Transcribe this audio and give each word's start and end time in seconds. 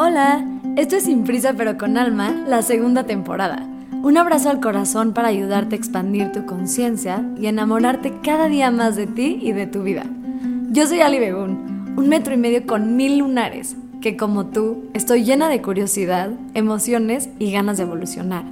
Hola, 0.00 0.46
esto 0.76 0.94
es 0.94 1.06
Sin 1.06 1.24
Prisa 1.24 1.54
pero 1.54 1.76
con 1.76 1.98
Alma, 1.98 2.30
la 2.46 2.62
segunda 2.62 3.02
temporada. 3.02 3.68
Un 3.90 4.16
abrazo 4.16 4.48
al 4.48 4.60
corazón 4.60 5.12
para 5.12 5.26
ayudarte 5.26 5.74
a 5.74 5.78
expandir 5.78 6.30
tu 6.30 6.46
conciencia 6.46 7.28
y 7.36 7.48
enamorarte 7.48 8.12
cada 8.22 8.46
día 8.46 8.70
más 8.70 8.94
de 8.94 9.08
ti 9.08 9.40
y 9.42 9.50
de 9.50 9.66
tu 9.66 9.82
vida. 9.82 10.04
Yo 10.70 10.86
soy 10.86 11.00
Ali 11.00 11.18
Begun, 11.18 11.94
un 11.96 12.08
metro 12.08 12.32
y 12.32 12.36
medio 12.36 12.64
con 12.64 12.94
mil 12.94 13.18
lunares, 13.18 13.76
que 14.00 14.16
como 14.16 14.46
tú 14.46 14.84
estoy 14.94 15.24
llena 15.24 15.48
de 15.48 15.62
curiosidad, 15.62 16.30
emociones 16.54 17.28
y 17.40 17.50
ganas 17.50 17.78
de 17.78 17.82
evolucionar. 17.82 18.44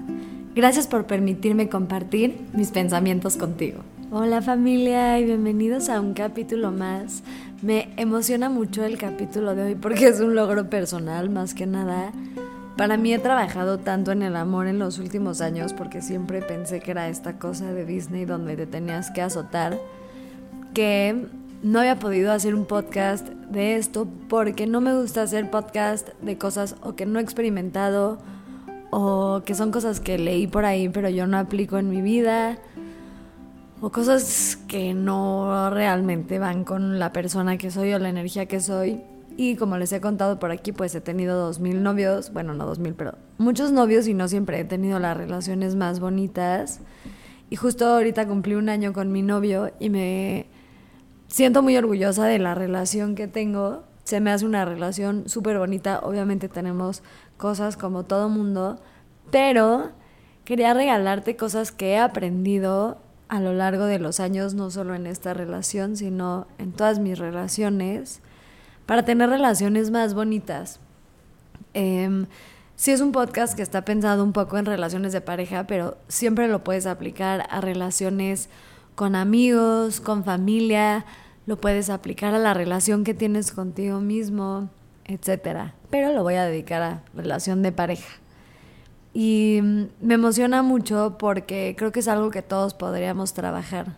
Gracias 0.56 0.88
por 0.88 1.06
permitirme 1.06 1.68
compartir 1.68 2.40
mis 2.54 2.72
pensamientos 2.72 3.36
contigo. 3.36 3.82
Hola 4.10 4.40
familia 4.40 5.18
y 5.20 5.24
bienvenidos 5.24 5.90
a 5.90 6.00
un 6.00 6.14
capítulo 6.14 6.72
más. 6.72 7.22
Me 7.62 7.88
emociona 7.96 8.50
mucho 8.50 8.84
el 8.84 8.98
capítulo 8.98 9.54
de 9.54 9.62
hoy 9.62 9.74
porque 9.76 10.08
es 10.08 10.20
un 10.20 10.34
logro 10.34 10.68
personal 10.68 11.30
más 11.30 11.54
que 11.54 11.66
nada. 11.66 12.12
Para 12.76 12.98
mí 12.98 13.14
he 13.14 13.18
trabajado 13.18 13.78
tanto 13.78 14.12
en 14.12 14.22
el 14.22 14.36
amor 14.36 14.66
en 14.66 14.78
los 14.78 14.98
últimos 14.98 15.40
años 15.40 15.72
porque 15.72 16.02
siempre 16.02 16.42
pensé 16.42 16.80
que 16.80 16.90
era 16.90 17.08
esta 17.08 17.38
cosa 17.38 17.72
de 17.72 17.86
Disney 17.86 18.26
donde 18.26 18.56
te 18.56 18.66
tenías 18.66 19.10
que 19.10 19.22
azotar 19.22 19.78
que 20.74 21.28
no 21.62 21.78
había 21.78 21.98
podido 21.98 22.30
hacer 22.32 22.54
un 22.54 22.66
podcast 22.66 23.26
de 23.26 23.76
esto 23.76 24.06
porque 24.28 24.66
no 24.66 24.82
me 24.82 24.94
gusta 24.94 25.22
hacer 25.22 25.50
podcast 25.50 26.08
de 26.20 26.36
cosas 26.36 26.76
o 26.82 26.94
que 26.94 27.06
no 27.06 27.18
he 27.18 27.22
experimentado 27.22 28.18
o 28.90 29.40
que 29.46 29.54
son 29.54 29.70
cosas 29.70 30.00
que 30.00 30.18
leí 30.18 30.46
por 30.46 30.66
ahí 30.66 30.90
pero 30.90 31.08
yo 31.08 31.26
no 31.26 31.38
aplico 31.38 31.78
en 31.78 31.88
mi 31.88 32.02
vida 32.02 32.58
o 33.80 33.90
cosas 33.90 34.58
que 34.68 34.94
no 34.94 35.70
realmente 35.70 36.38
van 36.38 36.64
con 36.64 36.98
la 36.98 37.12
persona 37.12 37.58
que 37.58 37.70
soy 37.70 37.92
o 37.92 37.98
la 37.98 38.08
energía 38.08 38.46
que 38.46 38.60
soy. 38.60 39.02
Y 39.36 39.56
como 39.56 39.76
les 39.76 39.92
he 39.92 40.00
contado 40.00 40.38
por 40.38 40.50
aquí, 40.50 40.72
pues 40.72 40.94
he 40.94 41.02
tenido 41.02 41.38
dos 41.38 41.60
mil 41.60 41.82
novios, 41.82 42.32
bueno, 42.32 42.54
no 42.54 42.64
dos 42.64 42.78
mil, 42.78 42.94
pero 42.94 43.16
muchos 43.36 43.70
novios 43.70 44.08
y 44.08 44.14
no 44.14 44.28
siempre 44.28 44.60
he 44.60 44.64
tenido 44.64 44.98
las 44.98 45.16
relaciones 45.16 45.74
más 45.74 46.00
bonitas. 46.00 46.80
Y 47.50 47.56
justo 47.56 47.86
ahorita 47.86 48.26
cumplí 48.26 48.54
un 48.54 48.70
año 48.70 48.92
con 48.92 49.12
mi 49.12 49.22
novio 49.22 49.72
y 49.78 49.90
me 49.90 50.46
siento 51.28 51.62
muy 51.62 51.76
orgullosa 51.76 52.24
de 52.24 52.38
la 52.38 52.54
relación 52.54 53.14
que 53.14 53.28
tengo. 53.28 53.84
Se 54.04 54.20
me 54.20 54.30
hace 54.30 54.46
una 54.46 54.64
relación 54.64 55.28
súper 55.28 55.58
bonita. 55.58 56.00
Obviamente 56.02 56.48
tenemos 56.48 57.02
cosas 57.36 57.76
como 57.76 58.04
todo 58.04 58.30
mundo, 58.30 58.80
pero 59.30 59.90
quería 60.44 60.72
regalarte 60.72 61.36
cosas 61.36 61.72
que 61.72 61.92
he 61.92 61.98
aprendido 61.98 62.98
a 63.28 63.40
lo 63.40 63.52
largo 63.52 63.86
de 63.86 63.98
los 63.98 64.20
años, 64.20 64.54
no 64.54 64.70
solo 64.70 64.94
en 64.94 65.06
esta 65.06 65.34
relación, 65.34 65.96
sino 65.96 66.46
en 66.58 66.72
todas 66.72 66.98
mis 66.98 67.18
relaciones, 67.18 68.20
para 68.86 69.04
tener 69.04 69.28
relaciones 69.28 69.90
más 69.90 70.14
bonitas. 70.14 70.80
Eh, 71.74 72.26
sí 72.76 72.92
es 72.92 73.00
un 73.00 73.12
podcast 73.12 73.54
que 73.54 73.62
está 73.62 73.84
pensado 73.84 74.22
un 74.22 74.32
poco 74.32 74.58
en 74.58 74.66
relaciones 74.66 75.12
de 75.12 75.20
pareja, 75.20 75.66
pero 75.66 75.96
siempre 76.08 76.48
lo 76.48 76.62
puedes 76.62 76.86
aplicar 76.86 77.46
a 77.50 77.60
relaciones 77.60 78.48
con 78.94 79.14
amigos, 79.14 80.00
con 80.00 80.24
familia, 80.24 81.04
lo 81.46 81.60
puedes 81.60 81.90
aplicar 81.90 82.34
a 82.34 82.38
la 82.38 82.54
relación 82.54 83.04
que 83.04 83.14
tienes 83.14 83.52
contigo 83.52 84.00
mismo, 84.00 84.68
etc. 85.04 85.72
Pero 85.90 86.12
lo 86.12 86.22
voy 86.22 86.34
a 86.34 86.44
dedicar 86.44 86.82
a 86.82 87.02
relación 87.14 87.62
de 87.62 87.72
pareja. 87.72 88.08
Y 89.18 89.62
me 90.02 90.12
emociona 90.12 90.60
mucho 90.60 91.16
porque 91.18 91.74
creo 91.74 91.90
que 91.90 92.00
es 92.00 92.08
algo 92.08 92.28
que 92.28 92.42
todos 92.42 92.74
podríamos 92.74 93.32
trabajar. 93.32 93.94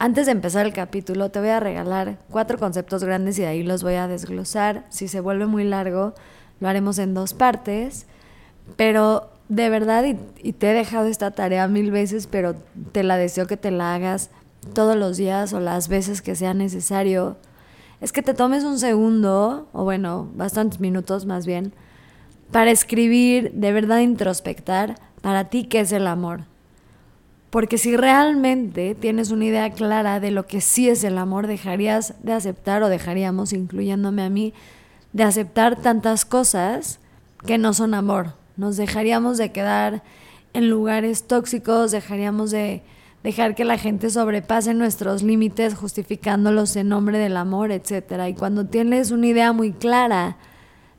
Antes 0.00 0.26
de 0.26 0.32
empezar 0.32 0.66
el 0.66 0.72
capítulo 0.72 1.30
te 1.30 1.38
voy 1.38 1.50
a 1.50 1.60
regalar 1.60 2.18
cuatro 2.28 2.58
conceptos 2.58 3.04
grandes 3.04 3.38
y 3.38 3.42
de 3.42 3.46
ahí 3.46 3.62
los 3.62 3.84
voy 3.84 3.94
a 3.94 4.08
desglosar. 4.08 4.84
Si 4.88 5.06
se 5.06 5.20
vuelve 5.20 5.46
muy 5.46 5.62
largo, 5.62 6.12
lo 6.58 6.68
haremos 6.68 6.98
en 6.98 7.14
dos 7.14 7.34
partes. 7.34 8.06
Pero 8.74 9.30
de 9.48 9.70
verdad, 9.70 10.04
y, 10.04 10.18
y 10.42 10.54
te 10.54 10.72
he 10.72 10.74
dejado 10.74 11.06
esta 11.06 11.30
tarea 11.30 11.68
mil 11.68 11.92
veces, 11.92 12.26
pero 12.26 12.56
te 12.90 13.04
la 13.04 13.18
deseo 13.18 13.46
que 13.46 13.56
te 13.56 13.70
la 13.70 13.94
hagas 13.94 14.30
todos 14.74 14.96
los 14.96 15.16
días 15.16 15.52
o 15.52 15.60
las 15.60 15.86
veces 15.86 16.20
que 16.20 16.34
sea 16.34 16.52
necesario, 16.52 17.36
es 18.00 18.10
que 18.10 18.22
te 18.22 18.34
tomes 18.34 18.64
un 18.64 18.80
segundo, 18.80 19.68
o 19.72 19.84
bueno, 19.84 20.28
bastantes 20.34 20.80
minutos 20.80 21.26
más 21.26 21.46
bien, 21.46 21.72
para 22.50 22.70
escribir, 22.70 23.52
de 23.52 23.72
verdad 23.72 24.00
introspectar 24.00 24.96
para 25.20 25.44
ti 25.44 25.64
qué 25.64 25.80
es 25.80 25.92
el 25.92 26.06
amor. 26.06 26.44
Porque 27.50 27.78
si 27.78 27.96
realmente 27.96 28.94
tienes 28.94 29.30
una 29.30 29.46
idea 29.46 29.70
clara 29.70 30.20
de 30.20 30.30
lo 30.30 30.46
que 30.46 30.60
sí 30.60 30.88
es 30.88 31.04
el 31.04 31.16
amor, 31.18 31.46
dejarías 31.46 32.14
de 32.22 32.32
aceptar 32.32 32.82
o 32.82 32.88
dejaríamos, 32.88 33.52
incluyéndome 33.52 34.22
a 34.22 34.30
mí, 34.30 34.52
de 35.12 35.22
aceptar 35.22 35.76
tantas 35.76 36.24
cosas 36.24 37.00
que 37.46 37.58
no 37.58 37.72
son 37.72 37.94
amor. 37.94 38.34
Nos 38.56 38.76
dejaríamos 38.76 39.38
de 39.38 39.52
quedar 39.52 40.02
en 40.52 40.68
lugares 40.68 41.26
tóxicos, 41.26 41.92
dejaríamos 41.92 42.50
de 42.50 42.82
dejar 43.22 43.54
que 43.54 43.64
la 43.64 43.78
gente 43.78 44.10
sobrepase 44.10 44.74
nuestros 44.74 45.22
límites 45.22 45.74
justificándolos 45.74 46.76
en 46.76 46.88
nombre 46.88 47.18
del 47.18 47.36
amor, 47.36 47.72
etc. 47.72 48.28
Y 48.28 48.34
cuando 48.34 48.66
tienes 48.66 49.10
una 49.10 49.26
idea 49.26 49.52
muy 49.52 49.72
clara 49.72 50.36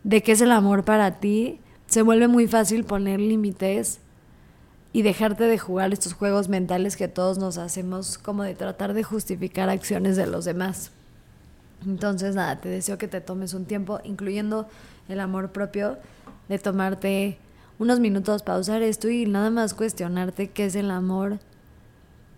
de 0.08 0.24
qué 0.24 0.32
es 0.32 0.40
el 0.40 0.54
amor 0.54 0.86
para 0.86 1.20
ti, 1.20 1.60
se 1.86 2.02
vuelve 2.02 2.30
muy 2.30 2.48
fácil 2.48 2.86
poner 2.86 3.20
límites 3.20 4.00
y 4.94 5.02
dejarte 5.02 5.44
de 5.44 5.60
jugar 5.60 5.92
estos 5.92 6.14
juegos 6.14 6.48
mentales 6.48 6.96
que 6.96 7.10
todos 7.10 7.38
nos 7.38 7.58
hacemos 7.58 8.18
como 8.18 8.44
de 8.44 8.56
tratar 8.56 8.94
de 8.94 9.04
justificar 9.04 9.68
acciones 9.68 10.16
de 10.16 10.26
los 10.26 10.46
demás. 10.46 10.92
Entonces, 11.86 12.36
nada, 12.36 12.56
te 12.56 12.70
deseo 12.70 12.98
que 12.98 13.10
te 13.10 13.20
tomes 13.20 13.54
un 13.54 13.66
tiempo, 13.66 14.00
incluyendo 14.06 14.70
el 15.10 15.20
amor 15.20 15.52
propio, 15.52 15.98
de 16.48 16.58
tomarte 16.58 17.38
unos 17.78 18.00
minutos, 18.00 18.44
pausar 18.44 18.84
esto 18.84 19.10
y 19.10 19.26
nada 19.26 19.50
más 19.50 19.74
cuestionarte 19.74 20.52
qué 20.52 20.68
es 20.68 20.76
el 20.76 20.90
amor 20.90 21.40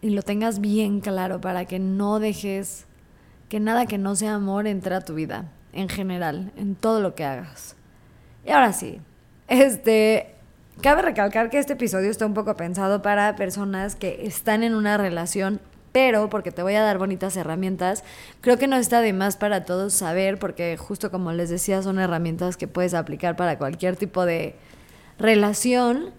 y 0.02 0.10
lo 0.10 0.24
tengas 0.24 0.60
bien 0.60 1.02
claro 1.02 1.40
para 1.40 1.66
que 1.66 1.78
no 1.78 2.18
dejes 2.20 2.86
que 3.48 3.60
nada 3.60 3.86
que 3.86 4.00
no 4.00 4.16
sea 4.16 4.34
amor 4.34 4.66
entre 4.66 4.96
a 4.96 5.02
tu 5.02 5.14
vida 5.14 5.52
en 5.74 5.90
general, 5.90 6.52
en 6.58 6.76
todo 6.76 7.02
lo 7.02 7.16
que 7.16 7.24
hagas. 7.24 7.76
Y 8.46 8.52
ahora 8.52 8.74
sí, 8.74 9.00
este, 9.48 10.36
cabe 10.82 11.02
recalcar 11.02 11.50
que 11.50 11.60
este 11.60 11.74
episodio 11.74 12.10
está 12.10 12.26
un 12.26 12.34
poco 12.34 12.56
pensado 12.56 13.02
para 13.02 13.36
personas 13.36 13.96
que 13.96 14.26
están 14.26 14.64
en 14.64 14.76
una 14.76 14.98
relación, 14.98 15.60
pero 15.92 16.30
porque 16.30 16.52
te 16.52 16.64
voy 16.64 16.76
a 16.76 16.82
dar 16.82 16.98
bonitas 16.98 17.36
herramientas, 17.36 18.04
creo 18.42 18.58
que 18.58 18.68
no 18.68 18.76
está 18.76 19.02
de 19.02 19.14
más 19.14 19.38
para 19.38 19.66
todos 19.66 19.94
saber, 19.94 20.40
porque 20.40 20.78
justo 20.78 21.12
como 21.12 21.32
les 21.32 21.50
decía, 21.50 21.82
son 21.82 22.00
herramientas 22.00 22.58
que 22.58 22.68
puedes 22.68 22.94
aplicar 22.94 23.36
para 23.36 23.58
cualquier 23.58 23.96
tipo 23.96 24.26
de 24.26 24.56
relación 25.18 26.14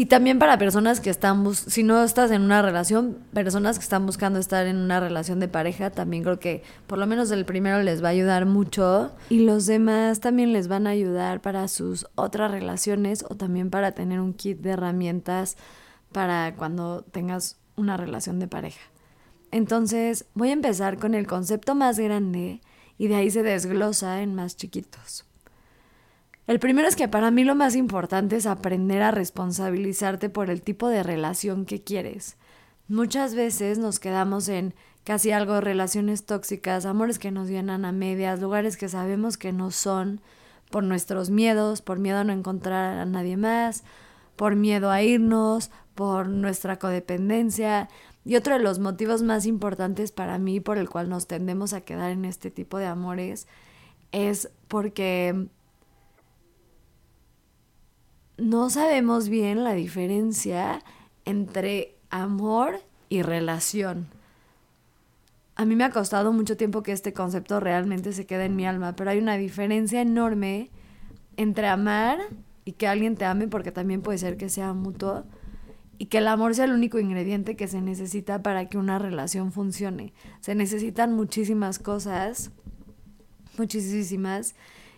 y 0.00 0.06
también 0.06 0.38
para 0.38 0.56
personas 0.56 0.98
que 0.98 1.10
están, 1.10 1.54
si 1.54 1.82
no 1.82 2.02
estás 2.02 2.30
en 2.30 2.40
una 2.40 2.62
relación, 2.62 3.18
personas 3.34 3.78
que 3.78 3.82
están 3.82 4.06
buscando 4.06 4.38
estar 4.38 4.66
en 4.66 4.78
una 4.78 4.98
relación 4.98 5.40
de 5.40 5.46
pareja, 5.46 5.90
también 5.90 6.22
creo 6.22 6.40
que 6.40 6.62
por 6.86 6.96
lo 6.96 7.06
menos 7.06 7.30
el 7.32 7.44
primero 7.44 7.82
les 7.82 8.02
va 8.02 8.08
a 8.08 8.12
ayudar 8.12 8.46
mucho 8.46 9.10
y 9.28 9.40
los 9.40 9.66
demás 9.66 10.20
también 10.20 10.54
les 10.54 10.68
van 10.68 10.86
a 10.86 10.90
ayudar 10.90 11.42
para 11.42 11.68
sus 11.68 12.06
otras 12.14 12.50
relaciones 12.50 13.26
o 13.28 13.34
también 13.34 13.68
para 13.68 13.92
tener 13.92 14.20
un 14.20 14.32
kit 14.32 14.60
de 14.60 14.70
herramientas 14.70 15.58
para 16.12 16.54
cuando 16.56 17.02
tengas 17.02 17.58
una 17.76 17.98
relación 17.98 18.38
de 18.38 18.48
pareja. 18.48 18.80
Entonces 19.50 20.24
voy 20.32 20.48
a 20.48 20.52
empezar 20.52 20.96
con 20.96 21.14
el 21.14 21.26
concepto 21.26 21.74
más 21.74 21.98
grande 21.98 22.62
y 22.96 23.08
de 23.08 23.16
ahí 23.16 23.30
se 23.30 23.42
desglosa 23.42 24.22
en 24.22 24.34
más 24.34 24.56
chiquitos. 24.56 25.26
El 26.50 26.58
primero 26.58 26.88
es 26.88 26.96
que 26.96 27.06
para 27.06 27.30
mí 27.30 27.44
lo 27.44 27.54
más 27.54 27.76
importante 27.76 28.34
es 28.34 28.44
aprender 28.44 29.02
a 29.02 29.12
responsabilizarte 29.12 30.30
por 30.30 30.50
el 30.50 30.62
tipo 30.62 30.88
de 30.88 31.04
relación 31.04 31.64
que 31.64 31.84
quieres. 31.84 32.36
Muchas 32.88 33.36
veces 33.36 33.78
nos 33.78 34.00
quedamos 34.00 34.48
en 34.48 34.74
casi 35.04 35.30
algo 35.30 35.60
relaciones 35.60 36.26
tóxicas, 36.26 36.86
amores 36.86 37.20
que 37.20 37.30
nos 37.30 37.46
llenan 37.46 37.84
a 37.84 37.92
medias, 37.92 38.40
lugares 38.40 38.76
que 38.76 38.88
sabemos 38.88 39.36
que 39.36 39.52
no 39.52 39.70
son, 39.70 40.22
por 40.72 40.82
nuestros 40.82 41.30
miedos, 41.30 41.82
por 41.82 42.00
miedo 42.00 42.18
a 42.18 42.24
no 42.24 42.32
encontrar 42.32 42.98
a 42.98 43.04
nadie 43.04 43.36
más, 43.36 43.84
por 44.34 44.56
miedo 44.56 44.90
a 44.90 45.02
irnos, 45.02 45.70
por 45.94 46.26
nuestra 46.26 46.80
codependencia. 46.80 47.88
Y 48.24 48.34
otro 48.34 48.54
de 48.54 48.64
los 48.64 48.80
motivos 48.80 49.22
más 49.22 49.46
importantes 49.46 50.10
para 50.10 50.36
mí 50.38 50.58
por 50.58 50.78
el 50.78 50.90
cual 50.90 51.10
nos 51.10 51.28
tendemos 51.28 51.74
a 51.74 51.82
quedar 51.82 52.10
en 52.10 52.24
este 52.24 52.50
tipo 52.50 52.78
de 52.78 52.86
amores 52.86 53.46
es 54.10 54.50
porque 54.66 55.46
no 58.40 58.70
sabemos 58.70 59.28
bien 59.28 59.64
la 59.64 59.74
diferencia 59.74 60.82
entre 61.24 61.94
amor 62.08 62.80
y 63.08 63.22
relación. 63.22 64.08
A 65.56 65.64
mí 65.66 65.76
me 65.76 65.84
ha 65.84 65.90
costado 65.90 66.32
mucho 66.32 66.56
tiempo 66.56 66.82
que 66.82 66.92
este 66.92 67.12
concepto 67.12 67.60
realmente 67.60 68.12
se 68.12 68.26
quede 68.26 68.46
en 68.46 68.56
mi 68.56 68.66
alma, 68.66 68.96
pero 68.96 69.10
hay 69.10 69.18
una 69.18 69.36
diferencia 69.36 70.00
enorme 70.00 70.70
entre 71.36 71.66
amar 71.66 72.18
y 72.64 72.72
que 72.72 72.88
alguien 72.88 73.16
te 73.16 73.26
ame, 73.26 73.46
porque 73.46 73.72
también 73.72 74.00
puede 74.00 74.18
ser 74.18 74.36
que 74.36 74.48
sea 74.48 74.72
mutuo, 74.72 75.24
y 75.98 76.06
que 76.06 76.18
el 76.18 76.28
amor 76.28 76.54
sea 76.54 76.64
el 76.64 76.72
único 76.72 76.98
ingrediente 76.98 77.56
que 77.56 77.68
se 77.68 77.82
necesita 77.82 78.42
para 78.42 78.70
que 78.70 78.78
una 78.78 78.98
relación 78.98 79.52
funcione. 79.52 80.14
Se 80.40 80.54
necesitan 80.54 81.12
muchísimas 81.14 81.78
cosas, 81.78 82.52
muchísimas, 83.58 84.54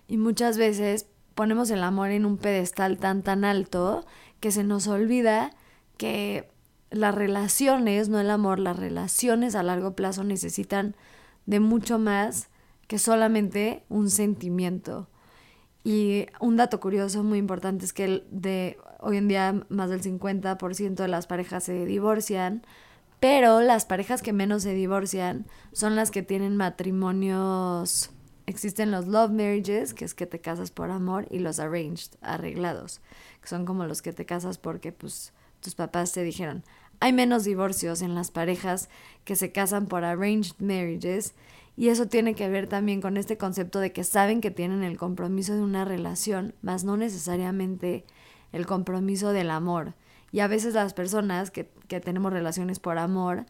y 0.06 0.16
muchas 0.16 0.58
veces 0.58 1.06
ponemos 1.34 1.70
el 1.70 1.82
amor 1.82 2.10
en 2.10 2.26
un 2.26 2.38
pedestal 2.38 2.98
tan 2.98 3.22
tan 3.22 3.44
alto 3.44 4.04
que 4.40 4.50
se 4.50 4.64
nos 4.64 4.86
olvida 4.88 5.52
que 5.96 6.50
las 6.90 7.14
relaciones, 7.14 8.08
no 8.08 8.20
el 8.20 8.30
amor, 8.30 8.58
las 8.58 8.76
relaciones 8.76 9.54
a 9.54 9.62
largo 9.62 9.94
plazo 9.94 10.24
necesitan 10.24 10.94
de 11.46 11.60
mucho 11.60 11.98
más 11.98 12.48
que 12.86 12.98
solamente 12.98 13.84
un 13.88 14.10
sentimiento. 14.10 15.08
Y 15.84 16.26
un 16.40 16.56
dato 16.56 16.80
curioso 16.80 17.24
muy 17.24 17.38
importante 17.38 17.84
es 17.84 17.92
que 17.92 18.24
de 18.30 18.78
hoy 19.00 19.16
en 19.16 19.28
día 19.28 19.64
más 19.68 19.90
del 19.90 20.02
50% 20.02 20.94
de 20.94 21.08
las 21.08 21.26
parejas 21.26 21.64
se 21.64 21.86
divorcian, 21.86 22.62
pero 23.18 23.60
las 23.60 23.84
parejas 23.84 24.22
que 24.22 24.32
menos 24.32 24.62
se 24.62 24.74
divorcian 24.74 25.46
son 25.72 25.96
las 25.96 26.10
que 26.10 26.22
tienen 26.22 26.56
matrimonios 26.56 28.10
existen 28.46 28.90
los 28.90 29.06
love 29.06 29.30
marriages, 29.30 29.94
que 29.94 30.04
es 30.04 30.14
que 30.14 30.26
te 30.26 30.40
casas 30.40 30.70
por 30.70 30.90
amor, 30.90 31.26
y 31.30 31.38
los 31.38 31.58
arranged, 31.58 32.12
arreglados, 32.20 33.00
que 33.40 33.48
son 33.48 33.64
como 33.64 33.86
los 33.86 34.02
que 34.02 34.12
te 34.12 34.26
casas 34.26 34.58
porque 34.58 34.92
pues 34.92 35.32
tus 35.60 35.74
papás 35.74 36.12
te 36.12 36.22
dijeron. 36.22 36.64
Hay 37.00 37.12
menos 37.12 37.44
divorcios 37.44 38.02
en 38.02 38.14
las 38.14 38.30
parejas 38.30 38.88
que 39.24 39.36
se 39.36 39.50
casan 39.50 39.86
por 39.86 40.04
arranged 40.04 40.54
marriages 40.58 41.34
y 41.76 41.88
eso 41.88 42.06
tiene 42.06 42.34
que 42.34 42.48
ver 42.48 42.68
también 42.68 43.00
con 43.00 43.16
este 43.16 43.38
concepto 43.38 43.80
de 43.80 43.92
que 43.92 44.04
saben 44.04 44.40
que 44.40 44.50
tienen 44.50 44.82
el 44.82 44.98
compromiso 44.98 45.54
de 45.54 45.62
una 45.62 45.84
relación, 45.84 46.54
más 46.62 46.84
no 46.84 46.96
necesariamente 46.96 48.04
el 48.52 48.66
compromiso 48.66 49.32
del 49.32 49.50
amor. 49.50 49.94
Y 50.30 50.40
a 50.40 50.48
veces 50.48 50.74
las 50.74 50.94
personas 50.94 51.50
que, 51.50 51.70
que 51.88 52.00
tenemos 52.00 52.32
relaciones 52.32 52.78
por 52.78 52.98
amor, 52.98 53.46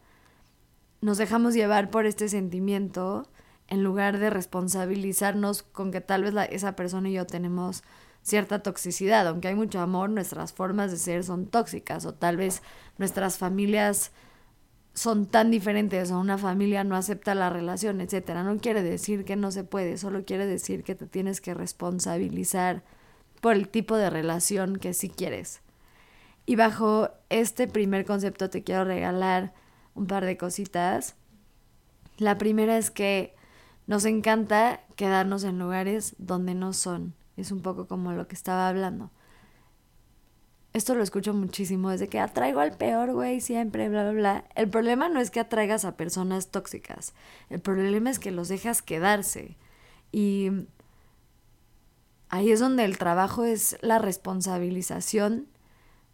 nos 1.01 1.17
dejamos 1.17 1.53
llevar 1.53 1.89
por 1.89 2.05
este 2.05 2.29
sentimiento 2.29 3.27
en 3.73 3.83
lugar 3.83 4.19
de 4.19 4.29
responsabilizarnos 4.29 5.63
con 5.63 5.91
que 5.91 5.99
tal 5.99 6.21
vez 6.21 6.35
esa 6.51 6.75
persona 6.75 7.09
y 7.09 7.13
yo 7.13 7.25
tenemos 7.25 7.83
cierta 8.21 8.61
toxicidad, 8.61 9.27
aunque 9.27 9.47
hay 9.47 9.55
mucho 9.55 9.79
amor, 9.79 10.11
nuestras 10.11 10.53
formas 10.53 10.91
de 10.91 10.97
ser 10.97 11.23
son 11.23 11.47
tóxicas 11.47 12.05
o 12.05 12.13
tal 12.13 12.37
vez 12.37 12.61
nuestras 12.99 13.39
familias 13.39 14.11
son 14.93 15.25
tan 15.25 15.49
diferentes 15.49 16.11
o 16.11 16.19
una 16.19 16.37
familia 16.37 16.83
no 16.83 16.95
acepta 16.95 17.33
la 17.33 17.49
relación, 17.49 17.99
etcétera. 17.99 18.43
No 18.43 18.57
quiere 18.57 18.83
decir 18.83 19.25
que 19.25 19.35
no 19.35 19.49
se 19.49 19.63
puede, 19.63 19.97
solo 19.97 20.23
quiere 20.23 20.45
decir 20.45 20.83
que 20.83 20.93
te 20.93 21.07
tienes 21.07 21.41
que 21.41 21.55
responsabilizar 21.55 22.83
por 23.41 23.55
el 23.55 23.67
tipo 23.69 23.97
de 23.97 24.11
relación 24.11 24.77
que 24.77 24.93
sí 24.93 25.09
quieres. 25.09 25.61
Y 26.45 26.57
bajo 26.57 27.09
este 27.29 27.67
primer 27.67 28.05
concepto 28.05 28.51
te 28.51 28.63
quiero 28.63 28.85
regalar 28.85 29.51
un 29.95 30.05
par 30.05 30.25
de 30.25 30.37
cositas. 30.37 31.15
La 32.19 32.37
primera 32.37 32.77
es 32.77 32.91
que 32.91 33.33
nos 33.87 34.05
encanta 34.05 34.81
quedarnos 34.95 35.43
en 35.43 35.59
lugares 35.59 36.15
donde 36.17 36.55
no 36.55 36.73
son. 36.73 37.13
Es 37.37 37.51
un 37.51 37.61
poco 37.61 37.87
como 37.87 38.11
lo 38.13 38.27
que 38.27 38.35
estaba 38.35 38.67
hablando. 38.67 39.11
Esto 40.73 40.95
lo 40.95 41.03
escucho 41.03 41.35
muchísimo, 41.35 41.91
desde 41.91 42.07
que 42.07 42.19
atraigo 42.19 42.59
al 42.59 42.75
peor 42.75 43.13
güey 43.13 43.41
siempre, 43.41 43.89
bla, 43.89 44.03
bla, 44.03 44.11
bla. 44.11 44.45
El 44.55 44.69
problema 44.69 45.07
no 45.07 45.19
es 45.19 45.29
que 45.29 45.39
atraigas 45.39 45.85
a 45.85 45.97
personas 45.97 46.49
tóxicas, 46.49 47.13
el 47.49 47.59
problema 47.59 48.09
es 48.09 48.17
que 48.17 48.31
los 48.31 48.47
dejas 48.47 48.81
quedarse. 48.81 49.55
Y 50.11 50.49
ahí 52.29 52.51
es 52.51 52.59
donde 52.59 52.85
el 52.85 52.97
trabajo 52.97 53.43
es 53.43 53.77
la 53.81 53.99
responsabilización 53.99 55.47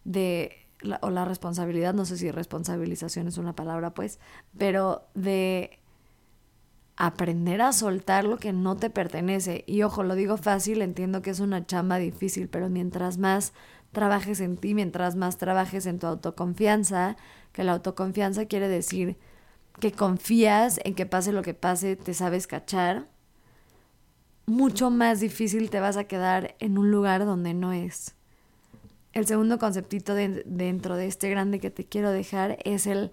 de, 0.04 0.66
o 1.00 1.08
la 1.08 1.24
responsabilidad, 1.24 1.94
no 1.94 2.04
sé 2.04 2.18
si 2.18 2.30
responsabilización 2.30 3.28
es 3.28 3.38
una 3.38 3.54
palabra, 3.54 3.94
pues, 3.94 4.18
pero 4.58 5.08
de 5.14 5.79
aprender 7.00 7.62
a 7.62 7.72
soltar 7.72 8.24
lo 8.24 8.36
que 8.36 8.52
no 8.52 8.76
te 8.76 8.90
pertenece. 8.90 9.64
Y 9.66 9.82
ojo, 9.82 10.02
lo 10.02 10.14
digo 10.14 10.36
fácil, 10.36 10.82
entiendo 10.82 11.22
que 11.22 11.30
es 11.30 11.40
una 11.40 11.64
chamba 11.64 11.96
difícil, 11.96 12.48
pero 12.48 12.68
mientras 12.68 13.16
más 13.16 13.54
trabajes 13.90 14.38
en 14.40 14.58
ti, 14.58 14.74
mientras 14.74 15.16
más 15.16 15.38
trabajes 15.38 15.86
en 15.86 15.98
tu 15.98 16.06
autoconfianza, 16.06 17.16
que 17.52 17.64
la 17.64 17.72
autoconfianza 17.72 18.44
quiere 18.44 18.68
decir 18.68 19.16
que 19.80 19.92
confías 19.92 20.78
en 20.84 20.94
que 20.94 21.06
pase 21.06 21.32
lo 21.32 21.40
que 21.40 21.54
pase, 21.54 21.96
te 21.96 22.12
sabes 22.12 22.46
cachar, 22.46 23.08
mucho 24.44 24.90
más 24.90 25.20
difícil 25.20 25.70
te 25.70 25.80
vas 25.80 25.96
a 25.96 26.04
quedar 26.04 26.54
en 26.58 26.76
un 26.76 26.90
lugar 26.90 27.24
donde 27.24 27.54
no 27.54 27.72
es. 27.72 28.14
El 29.14 29.26
segundo 29.26 29.58
conceptito 29.58 30.14
dentro 30.14 30.96
de 30.96 31.06
este 31.06 31.30
grande 31.30 31.60
que 31.60 31.70
te 31.70 31.86
quiero 31.86 32.10
dejar 32.10 32.58
es 32.64 32.86
el 32.86 33.10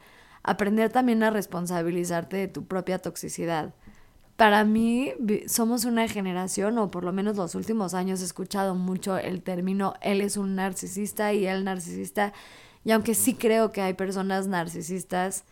aprender 0.47 0.89
también 0.91 1.21
a 1.23 1.29
responsabilizarte 1.29 2.37
de 2.37 2.47
tu 2.47 2.65
propia 2.65 2.99
toxicidad. 2.99 3.73
Para 4.37 4.63
mí 4.63 5.13
somos 5.47 5.83
una 5.83 6.07
generación, 6.07 6.77
o 6.77 6.89
por 6.89 7.03
lo 7.03 7.11
menos 7.11 7.35
los 7.35 7.53
últimos 7.53 7.93
años 7.93 8.21
he 8.21 8.25
escuchado 8.25 8.73
mucho 8.73 9.17
el 9.17 9.41
término 9.41 9.95
él 10.01 10.21
es 10.21 10.37
un 10.37 10.55
narcisista 10.55 11.33
y 11.33 11.45
él 11.45 11.65
narcisista, 11.65 12.33
y 12.85 12.91
aunque 12.91 13.13
sí 13.13 13.33
creo 13.33 13.71
que 13.71 13.81
hay 13.81 13.93
personas 13.93 14.47
narcisistas, 14.47 15.43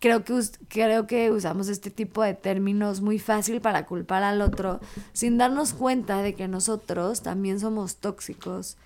creo 0.00 0.24
que, 0.24 0.42
creo 0.66 1.06
que 1.06 1.30
usamos 1.30 1.68
este 1.68 1.90
tipo 1.90 2.24
de 2.24 2.34
términos 2.34 3.00
muy 3.00 3.20
fácil 3.20 3.60
para 3.60 3.86
culpar 3.86 4.24
al 4.24 4.40
otro, 4.40 4.80
sin 5.12 5.38
darnos 5.38 5.72
cuenta 5.72 6.20
de 6.20 6.34
que 6.34 6.48
nosotros 6.48 7.22
también 7.22 7.60
somos 7.60 7.96
tóxicos 7.96 8.76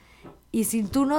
y 0.56 0.64
si 0.64 0.85
tú 0.85 1.05
no 1.05 1.19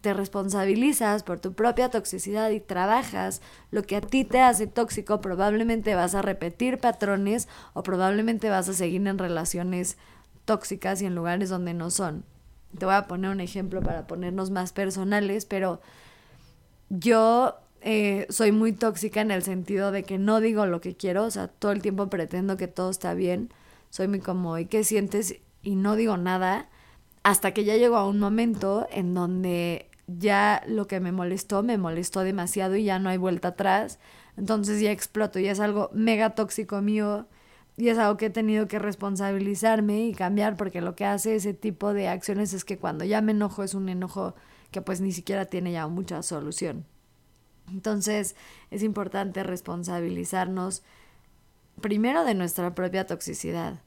te 0.00 0.14
responsabilizas 0.14 1.24
por 1.24 1.40
tu 1.40 1.54
propia 1.54 1.88
toxicidad 1.88 2.50
y 2.50 2.60
trabajas 2.60 3.42
lo 3.72 3.82
que 3.82 3.96
a 3.96 4.00
ti 4.00 4.24
te 4.24 4.40
hace 4.40 4.68
tóxico, 4.68 5.20
probablemente 5.20 5.96
vas 5.96 6.14
a 6.14 6.22
repetir 6.22 6.78
patrones 6.78 7.48
o 7.72 7.82
probablemente 7.82 8.48
vas 8.48 8.68
a 8.68 8.74
seguir 8.74 9.04
en 9.08 9.18
relaciones 9.18 9.96
tóxicas 10.44 11.02
y 11.02 11.06
en 11.06 11.16
lugares 11.16 11.48
donde 11.48 11.74
no 11.74 11.90
son. 11.90 12.22
Te 12.78 12.86
voy 12.86 12.94
a 12.94 13.08
poner 13.08 13.32
un 13.32 13.40
ejemplo 13.40 13.82
para 13.82 14.06
ponernos 14.06 14.52
más 14.52 14.72
personales, 14.72 15.46
pero 15.46 15.80
yo 16.88 17.56
eh, 17.80 18.28
soy 18.30 18.52
muy 18.52 18.70
tóxica 18.70 19.20
en 19.20 19.32
el 19.32 19.42
sentido 19.42 19.90
de 19.90 20.04
que 20.04 20.16
no 20.16 20.38
digo 20.38 20.64
lo 20.64 20.80
que 20.80 20.94
quiero, 20.94 21.24
o 21.24 21.30
sea, 21.32 21.48
todo 21.48 21.72
el 21.72 21.82
tiempo 21.82 22.08
pretendo 22.08 22.56
que 22.56 22.68
todo 22.68 22.90
está 22.90 23.14
bien. 23.14 23.50
Soy 23.90 24.06
muy 24.06 24.20
como, 24.20 24.58
¿y 24.58 24.66
qué 24.66 24.84
sientes? 24.84 25.40
Y 25.64 25.74
no 25.74 25.96
digo 25.96 26.16
nada 26.16 26.68
hasta 27.26 27.50
que 27.50 27.64
ya 27.64 27.76
llegó 27.76 27.96
a 27.96 28.06
un 28.06 28.20
momento 28.20 28.86
en 28.92 29.12
donde 29.12 29.90
ya 30.06 30.62
lo 30.68 30.86
que 30.86 31.00
me 31.00 31.10
molestó, 31.10 31.64
me 31.64 31.76
molestó 31.76 32.20
demasiado 32.20 32.76
y 32.76 32.84
ya 32.84 33.00
no 33.00 33.08
hay 33.08 33.16
vuelta 33.16 33.48
atrás. 33.48 33.98
Entonces 34.36 34.80
ya 34.80 34.92
exploto 34.92 35.40
y 35.40 35.48
es 35.48 35.58
algo 35.58 35.90
mega 35.92 36.36
tóxico 36.36 36.80
mío 36.82 37.26
y 37.76 37.88
es 37.88 37.98
algo 37.98 38.16
que 38.16 38.26
he 38.26 38.30
tenido 38.30 38.68
que 38.68 38.78
responsabilizarme 38.78 40.06
y 40.06 40.14
cambiar 40.14 40.56
porque 40.56 40.80
lo 40.80 40.94
que 40.94 41.04
hace 41.04 41.34
ese 41.34 41.52
tipo 41.52 41.92
de 41.94 42.06
acciones 42.06 42.52
es 42.52 42.64
que 42.64 42.78
cuando 42.78 43.04
ya 43.04 43.20
me 43.22 43.32
enojo 43.32 43.64
es 43.64 43.74
un 43.74 43.88
enojo 43.88 44.36
que 44.70 44.80
pues 44.80 45.00
ni 45.00 45.10
siquiera 45.10 45.46
tiene 45.46 45.72
ya 45.72 45.88
mucha 45.88 46.22
solución. 46.22 46.84
Entonces 47.72 48.36
es 48.70 48.84
importante 48.84 49.42
responsabilizarnos 49.42 50.84
primero 51.80 52.24
de 52.24 52.34
nuestra 52.34 52.72
propia 52.76 53.04
toxicidad 53.04 53.80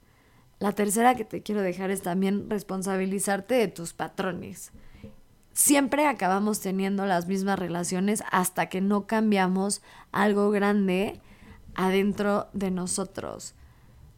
la 0.59 0.73
tercera 0.73 1.15
que 1.15 1.25
te 1.25 1.41
quiero 1.41 1.61
dejar 1.61 1.89
es 1.89 2.01
también 2.01 2.49
responsabilizarte 2.49 3.55
de 3.55 3.67
tus 3.69 3.93
patrones. 3.93 4.71
Siempre 5.53 6.05
acabamos 6.05 6.59
teniendo 6.59 7.05
las 7.05 7.27
mismas 7.27 7.57
relaciones 7.57 8.23
hasta 8.31 8.67
que 8.67 8.81
no 8.81 9.07
cambiamos 9.07 9.81
algo 10.11 10.51
grande 10.51 11.19
adentro 11.75 12.47
de 12.53 12.71
nosotros. 12.71 13.55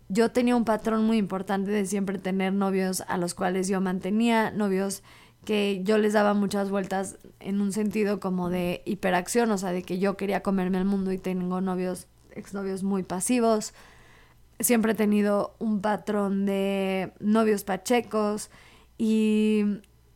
Yo 0.09 0.31
tenía 0.31 0.55
un 0.55 0.65
patrón 0.65 1.05
muy 1.05 1.17
importante 1.17 1.71
de 1.71 1.85
siempre 1.85 2.17
tener 2.17 2.53
novios 2.53 3.01
a 3.07 3.17
los 3.17 3.33
cuales 3.33 3.67
yo 3.67 3.79
mantenía, 3.79 4.51
novios 4.51 5.03
que 5.45 5.81
yo 5.83 5.97
les 5.97 6.13
daba 6.13 6.33
muchas 6.33 6.69
vueltas 6.69 7.17
en 7.39 7.61
un 7.61 7.71
sentido 7.71 8.19
como 8.19 8.49
de 8.49 8.81
hiperacción, 8.85 9.49
o 9.51 9.57
sea, 9.57 9.71
de 9.71 9.83
que 9.83 9.99
yo 9.99 10.17
quería 10.17 10.43
comerme 10.43 10.79
el 10.79 10.85
mundo 10.85 11.11
y 11.11 11.17
tengo 11.17 11.61
novios, 11.61 12.07
exnovios 12.35 12.83
muy 12.83 13.03
pasivos 13.03 13.73
siempre 14.63 14.93
he 14.93 14.95
tenido 14.95 15.55
un 15.59 15.81
patrón 15.81 16.45
de 16.45 17.13
novios 17.19 17.63
pachecos 17.63 18.49
y 18.97 19.63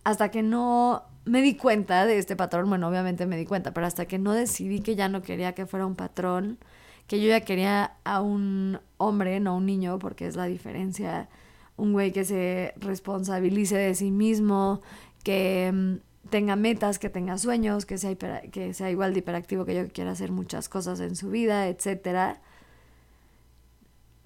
hasta 0.04 0.30
que 0.30 0.44
no 0.44 1.04
me 1.26 1.42
di 1.42 1.56
cuenta 1.56 2.06
de 2.06 2.18
este 2.18 2.36
patrón, 2.36 2.70
bueno, 2.70 2.88
obviamente 2.88 3.26
me 3.26 3.38
di 3.38 3.46
cuenta, 3.46 3.74
pero 3.74 3.88
hasta 3.88 4.06
que 4.06 4.20
no 4.20 4.34
decidí 4.34 4.82
que 4.82 4.96
ya 4.96 5.10
no 5.10 5.22
quería 5.22 5.54
que 5.54 5.66
fuera 5.66 5.86
un 5.86 5.96
patrón, 5.96 6.60
que 7.08 7.20
yo 7.22 7.28
ya 7.28 7.42
quería 7.42 7.94
a 8.04 8.22
un 8.22 8.80
hombre, 8.98 9.40
no 9.40 9.58
un 9.58 9.66
niño, 9.66 10.00
porque 10.00 10.28
es 10.28 10.36
la 10.36 10.46
diferencia, 10.46 11.30
un 11.78 11.94
güey 11.94 12.12
que 12.12 12.26
se 12.26 12.74
responsabilice 12.78 13.78
de 13.78 13.96
sí 13.96 14.12
mismo, 14.12 14.82
que 15.24 15.72
mm, 15.74 16.30
tenga 16.30 16.56
metas, 16.56 17.00
que 17.00 17.10
tenga 17.10 17.38
sueños, 17.38 17.86
que 17.86 17.98
sea, 17.98 18.16
que 18.16 18.74
sea 18.74 18.92
igual 18.92 19.14
de 19.14 19.20
hiperactivo 19.20 19.66
que 19.66 19.76
yo, 19.76 19.84
que 19.84 19.92
quiera 19.92 20.12
hacer 20.12 20.32
muchas 20.32 20.70
cosas 20.70 21.00
en 21.00 21.16
su 21.16 21.30
vida, 21.30 21.68
etcétera 21.68 22.42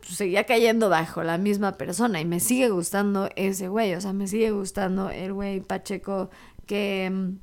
seguía 0.02 0.46
cayendo 0.46 0.90
bajo 0.90 1.24
la 1.24 1.38
misma 1.38 1.74
persona 1.74 2.22
y 2.22 2.26
me 2.26 2.40
sigue 2.40 2.70
gustando 2.70 3.30
ese 3.36 3.68
güey, 3.68 3.94
o 3.96 4.02
sea, 4.02 4.14
me 4.14 4.28
sigue 4.28 4.52
gustando 4.52 5.10
el 5.10 5.34
güey 5.34 5.62
Pacheco 5.62 6.30
que 6.66 7.10
mm, 7.12 7.38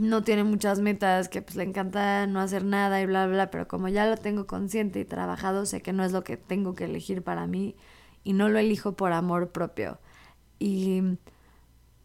no 0.00 0.22
tiene 0.22 0.44
muchas 0.44 0.80
metas, 0.80 1.28
que 1.28 1.42
pues 1.42 1.56
le 1.56 1.64
encanta 1.64 2.26
no 2.26 2.40
hacer 2.40 2.64
nada 2.64 3.00
y 3.00 3.06
bla, 3.06 3.26
bla, 3.26 3.50
pero 3.50 3.68
como 3.68 3.88
ya 3.88 4.06
lo 4.06 4.16
tengo 4.16 4.46
consciente 4.46 5.00
y 5.00 5.04
trabajado, 5.04 5.66
sé 5.66 5.82
que 5.82 5.92
no 5.92 6.04
es 6.04 6.12
lo 6.12 6.24
que 6.24 6.36
tengo 6.36 6.74
que 6.74 6.84
elegir 6.84 7.22
para 7.22 7.46
mí 7.46 7.76
y 8.24 8.32
no 8.32 8.48
lo 8.48 8.58
elijo 8.58 8.96
por 8.96 9.12
amor 9.12 9.52
propio. 9.52 10.00
y 10.58 11.18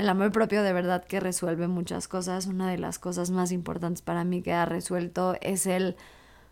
el 0.02 0.10
amor 0.10 0.32
propio 0.32 0.64
de 0.64 0.74
verdad 0.74 1.06
que 1.06 1.20
resuelve 1.20 1.68
muchas 1.68 2.08
cosas. 2.08 2.48
Una 2.48 2.70
de 2.72 2.80
las 2.80 2.98
cosas 2.98 3.30
más 3.30 3.52
importantes 3.52 4.02
para 4.02 4.24
mí 4.24 4.42
que 4.42 4.52
ha 4.52 4.66
resuelto 4.66 5.36
es 5.42 5.68
el 5.68 5.96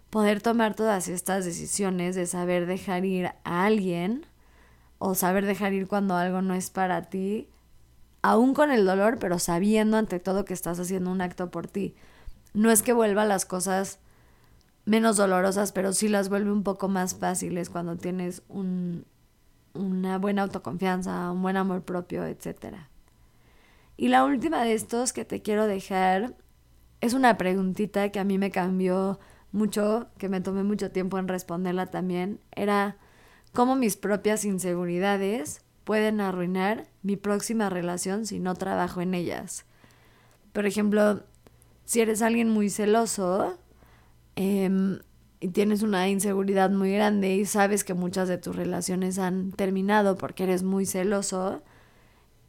poder 0.10 0.42
tomar 0.42 0.76
todas 0.76 1.08
estas 1.08 1.46
decisiones 1.46 2.16
de 2.16 2.26
saber 2.26 2.66
dejar 2.66 3.06
ir 3.06 3.28
a 3.44 3.66
alguien 3.66 4.26
o 4.98 5.16
saber 5.16 5.46
dejar 5.46 5.74
ir 5.74 5.88
cuando 5.88 6.16
algo 6.16 6.42
no 6.42 6.54
es 6.54 6.70
para 6.70 7.04
ti, 7.04 7.48
aún 8.22 8.54
con 8.54 8.72
el 8.72 8.86
dolor, 8.86 9.18
pero 9.20 9.40
sabiendo 9.40 9.98
ante 9.98 10.20
todo 10.20 10.46
que 10.46 10.54
estás 10.54 10.80
haciendo 10.80 11.12
un 11.12 11.22
acto 11.22 11.52
por 11.52 11.68
ti. 11.68 11.96
No 12.54 12.70
es 12.72 12.82
que 12.82 12.94
vuelva 12.94 13.26
las 13.26 13.46
cosas 13.46 14.00
menos 14.86 15.18
dolorosas, 15.18 15.72
pero 15.72 15.94
sí 15.94 16.08
las 16.10 16.30
vuelve 16.30 16.52
un 16.52 16.64
poco 16.64 16.90
más 16.90 17.16
fáciles 17.16 17.70
cuando 17.70 17.96
tienes 17.96 18.42
un, 18.50 19.06
una 19.74 20.18
buena 20.18 20.42
autoconfianza, 20.42 21.32
un 21.32 21.42
buen 21.42 21.58
amor 21.58 21.84
propio, 21.84 22.26
etc. 22.26 22.76
Y 23.96 24.10
la 24.10 24.26
última 24.26 24.64
de 24.64 24.74
estos 24.74 25.14
que 25.14 25.26
te 25.26 25.42
quiero 25.42 25.68
dejar 25.68 26.36
es 27.02 27.14
una 27.14 27.38
preguntita 27.38 28.10
que 28.10 28.20
a 28.20 28.24
mí 28.24 28.38
me 28.38 28.52
cambió 28.52 29.20
mucho, 29.52 30.08
que 30.18 30.30
me 30.30 30.42
tomé 30.42 30.64
mucho 30.64 30.92
tiempo 30.92 31.18
en 31.18 31.28
responderla 31.28 31.88
también. 31.88 32.40
Era 32.56 32.98
cómo 33.54 33.76
mis 33.76 33.98
propias 33.98 34.46
inseguridades 34.46 35.62
pueden 35.84 36.22
arruinar 36.22 36.88
mi 37.02 37.16
próxima 37.16 37.70
relación 37.70 38.26
si 38.26 38.40
no 38.40 38.56
trabajo 38.56 39.02
en 39.02 39.14
ellas. 39.14 39.66
Por 40.54 40.66
ejemplo, 40.66 41.24
si 41.86 42.02
eres 42.02 42.22
alguien 42.22 42.50
muy 42.50 42.70
celoso, 42.70 43.58
Em, 44.42 45.00
y 45.42 45.50
tienes 45.50 45.84
una 45.84 46.08
inseguridad 46.08 46.70
muy 46.70 46.94
grande 46.94 47.36
y 47.36 47.44
sabes 47.44 47.84
que 47.84 47.94
muchas 47.94 48.30
de 48.30 48.38
tus 48.38 48.56
relaciones 48.56 49.20
han 49.20 49.52
terminado 49.52 50.16
porque 50.18 50.44
eres 50.44 50.64
muy 50.64 50.86
celoso, 50.86 51.62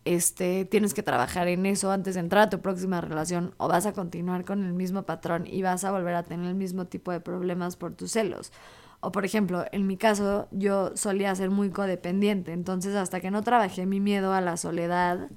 este, 0.05 0.65
tienes 0.65 0.95
que 0.95 1.03
trabajar 1.03 1.49
en 1.49 1.67
eso 1.67 1.91
antes 1.91 2.15
de 2.15 2.21
entrar 2.21 2.45
a 2.45 2.51
tu 2.51 2.61
próxima 2.61 3.01
relación 3.01 3.55
o 3.59 3.69
vas 3.69 3.87
a 3.87 3.93
continuar 3.93 4.45
con 4.45 4.65
el 4.65 4.73
mismo 4.73 5.03
patrón 5.03 5.47
y 5.47 5.63
vas 5.63 5.85
a 5.85 5.93
volver 5.93 6.15
a 6.15 6.23
tener 6.23 6.47
el 6.47 6.55
mismo 6.55 6.87
tipo 6.87 7.13
de 7.13 7.21
problemas 7.21 7.77
por 7.77 7.95
tus 7.95 8.13
celos. 8.13 8.53
O 9.01 9.13
por 9.13 9.25
ejemplo, 9.25 9.65
en 9.73 9.87
mi 9.87 9.97
caso 9.97 10.49
yo 10.51 10.97
solía 10.97 11.35
ser 11.35 11.51
muy 11.51 11.71
codependiente, 11.71 12.53
entonces 12.53 12.95
hasta 12.97 13.21
que 13.21 13.31
no 13.31 13.43
trabajé 13.43 13.87
mi 13.87 14.01
miedo 14.01 14.33
a 14.33 14.41
la 14.41 14.57
soledad, 14.57 15.31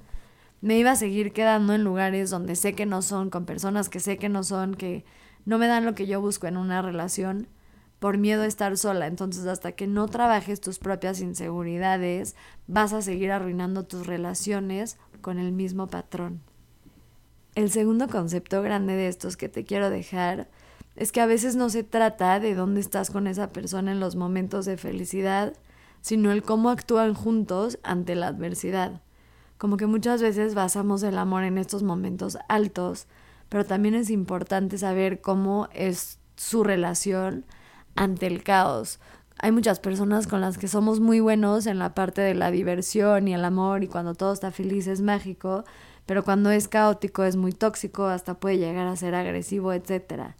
me 0.60 0.78
iba 0.78 0.92
a 0.92 0.96
seguir 0.96 1.32
quedando 1.32 1.74
en 1.74 1.84
lugares 1.84 2.30
donde 2.30 2.56
sé 2.56 2.74
que 2.74 2.86
no 2.86 3.02
son, 3.02 3.30
con 3.30 3.44
personas 3.44 3.88
que 3.88 4.00
sé 4.00 4.16
que 4.16 4.28
no 4.30 4.42
son, 4.42 4.74
que 4.74 5.04
no 5.44 5.58
me 5.58 5.66
dan 5.66 5.84
lo 5.84 5.94
que 5.94 6.06
yo 6.06 6.20
busco 6.20 6.46
en 6.46 6.56
una 6.56 6.80
relación 6.80 7.48
por 8.04 8.18
miedo 8.18 8.42
a 8.42 8.46
estar 8.46 8.76
sola. 8.76 9.06
Entonces, 9.06 9.46
hasta 9.46 9.72
que 9.72 9.86
no 9.86 10.08
trabajes 10.08 10.60
tus 10.60 10.78
propias 10.78 11.22
inseguridades, 11.22 12.36
vas 12.66 12.92
a 12.92 13.00
seguir 13.00 13.32
arruinando 13.32 13.84
tus 13.84 14.06
relaciones 14.06 14.98
con 15.22 15.38
el 15.38 15.52
mismo 15.52 15.86
patrón. 15.86 16.42
El 17.54 17.70
segundo 17.70 18.08
concepto 18.08 18.60
grande 18.60 18.92
de 18.92 19.08
estos 19.08 19.38
que 19.38 19.48
te 19.48 19.64
quiero 19.64 19.88
dejar 19.88 20.50
es 20.96 21.12
que 21.12 21.22
a 21.22 21.26
veces 21.26 21.56
no 21.56 21.70
se 21.70 21.82
trata 21.82 22.40
de 22.40 22.54
dónde 22.54 22.82
estás 22.82 23.10
con 23.10 23.26
esa 23.26 23.48
persona 23.54 23.92
en 23.92 24.00
los 24.00 24.16
momentos 24.16 24.66
de 24.66 24.76
felicidad, 24.76 25.54
sino 26.02 26.30
el 26.30 26.42
cómo 26.42 26.68
actúan 26.68 27.14
juntos 27.14 27.78
ante 27.84 28.16
la 28.16 28.26
adversidad. 28.26 29.00
Como 29.56 29.78
que 29.78 29.86
muchas 29.86 30.20
veces 30.20 30.54
basamos 30.54 31.02
el 31.04 31.16
amor 31.16 31.44
en 31.44 31.56
estos 31.56 31.82
momentos 31.82 32.36
altos, 32.50 33.06
pero 33.48 33.64
también 33.64 33.94
es 33.94 34.10
importante 34.10 34.76
saber 34.76 35.22
cómo 35.22 35.70
es 35.72 36.18
su 36.36 36.64
relación 36.64 37.46
ante 37.96 38.26
el 38.26 38.42
caos. 38.42 39.00
Hay 39.38 39.52
muchas 39.52 39.80
personas 39.80 40.26
con 40.26 40.40
las 40.40 40.58
que 40.58 40.68
somos 40.68 41.00
muy 41.00 41.20
buenos 41.20 41.66
en 41.66 41.78
la 41.78 41.94
parte 41.94 42.20
de 42.20 42.34
la 42.34 42.50
diversión 42.50 43.28
y 43.28 43.34
el 43.34 43.44
amor 43.44 43.82
y 43.82 43.88
cuando 43.88 44.14
todo 44.14 44.32
está 44.32 44.50
feliz 44.50 44.86
es 44.86 45.00
mágico, 45.00 45.64
pero 46.06 46.24
cuando 46.24 46.50
es 46.50 46.68
caótico 46.68 47.24
es 47.24 47.36
muy 47.36 47.52
tóxico, 47.52 48.06
hasta 48.06 48.34
puede 48.34 48.58
llegar 48.58 48.86
a 48.86 48.96
ser 48.96 49.14
agresivo, 49.14 49.72
etc. 49.72 50.34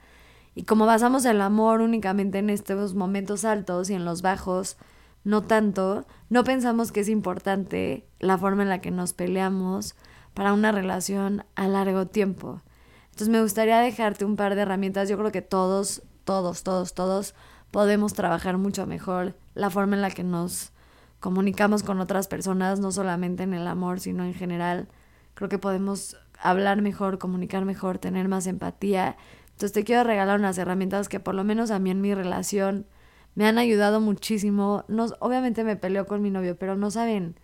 Y 0.55 0.63
como 0.65 0.87
basamos 0.87 1.25
el 1.25 1.41
amor 1.41 1.81
únicamente 1.81 2.39
en 2.39 2.51
estos 2.51 2.95
momentos 2.95 3.45
altos 3.45 3.91
y 3.91 3.95
en 3.95 4.05
los 4.05 4.23
bajos, 4.23 4.77
no 5.25 5.43
tanto, 5.43 6.07
no 6.29 6.45
pensamos 6.45 6.93
que 6.93 7.01
es 7.01 7.09
importante 7.09 8.07
la 8.21 8.39
forma 8.39 8.63
en 8.63 8.69
la 8.69 8.81
que 8.81 8.91
nos 8.91 9.15
peleamos 9.15 9.97
para 10.35 10.53
una 10.53 10.71
relación 10.71 11.45
a 11.57 11.67
largo 11.67 12.07
tiempo. 12.07 12.61
Entonces 13.07 13.29
me 13.29 13.41
gustaría 13.41 13.79
dejarte 13.79 14.25
un 14.25 14.37
par 14.37 14.55
de 14.55 14.63
herramientas. 14.63 15.09
Yo 15.09 15.17
creo 15.17 15.33
que 15.33 15.43
todos, 15.43 16.03
todos, 16.25 16.63
todos, 16.63 16.95
todos 16.95 17.35
podemos 17.71 18.15
trabajar 18.15 18.57
mucho 18.57 18.87
mejor 18.87 19.35
la 19.55 19.71
forma 19.71 19.97
en 19.97 20.03
la 20.03 20.11
que 20.11 20.25
nos 20.25 20.73
comunicamos 21.21 21.83
con 21.83 22.01
otras 22.01 22.29
personas, 22.29 22.81
no 22.81 22.93
solamente 22.93 23.43
en 23.45 23.55
el 23.55 23.67
amor, 23.67 24.01
sino 24.01 24.25
en 24.25 24.35
general. 24.35 24.89
Creo 25.35 25.49
que 25.49 25.59
podemos 25.59 26.17
hablar 26.41 26.83
mejor, 26.83 27.19
comunicar 27.19 27.65
mejor, 27.65 27.99
tener 27.99 28.29
más 28.29 28.47
empatía. 28.47 29.17
Entonces 29.47 29.73
te 29.73 29.85
quiero 29.85 30.05
regalar 30.05 30.39
unas 30.39 30.59
herramientas 30.59 31.09
que 31.09 31.21
por 31.21 31.35
lo 31.35 31.45
menos 31.45 31.71
a 31.71 31.79
mí 31.79 31.91
en 31.91 32.01
mi 32.01 32.15
relación 32.15 32.87
me 33.35 33.47
han 33.47 33.59
ayudado 33.59 34.01
muchísimo. 34.01 34.85
No, 34.89 35.07
obviamente 35.21 35.65
me 35.65 35.77
peleo 35.77 36.07
con 36.07 36.23
mi 36.23 36.31
novio, 36.31 36.57
pero 36.59 36.77
no 36.77 36.91
saben 36.91 37.37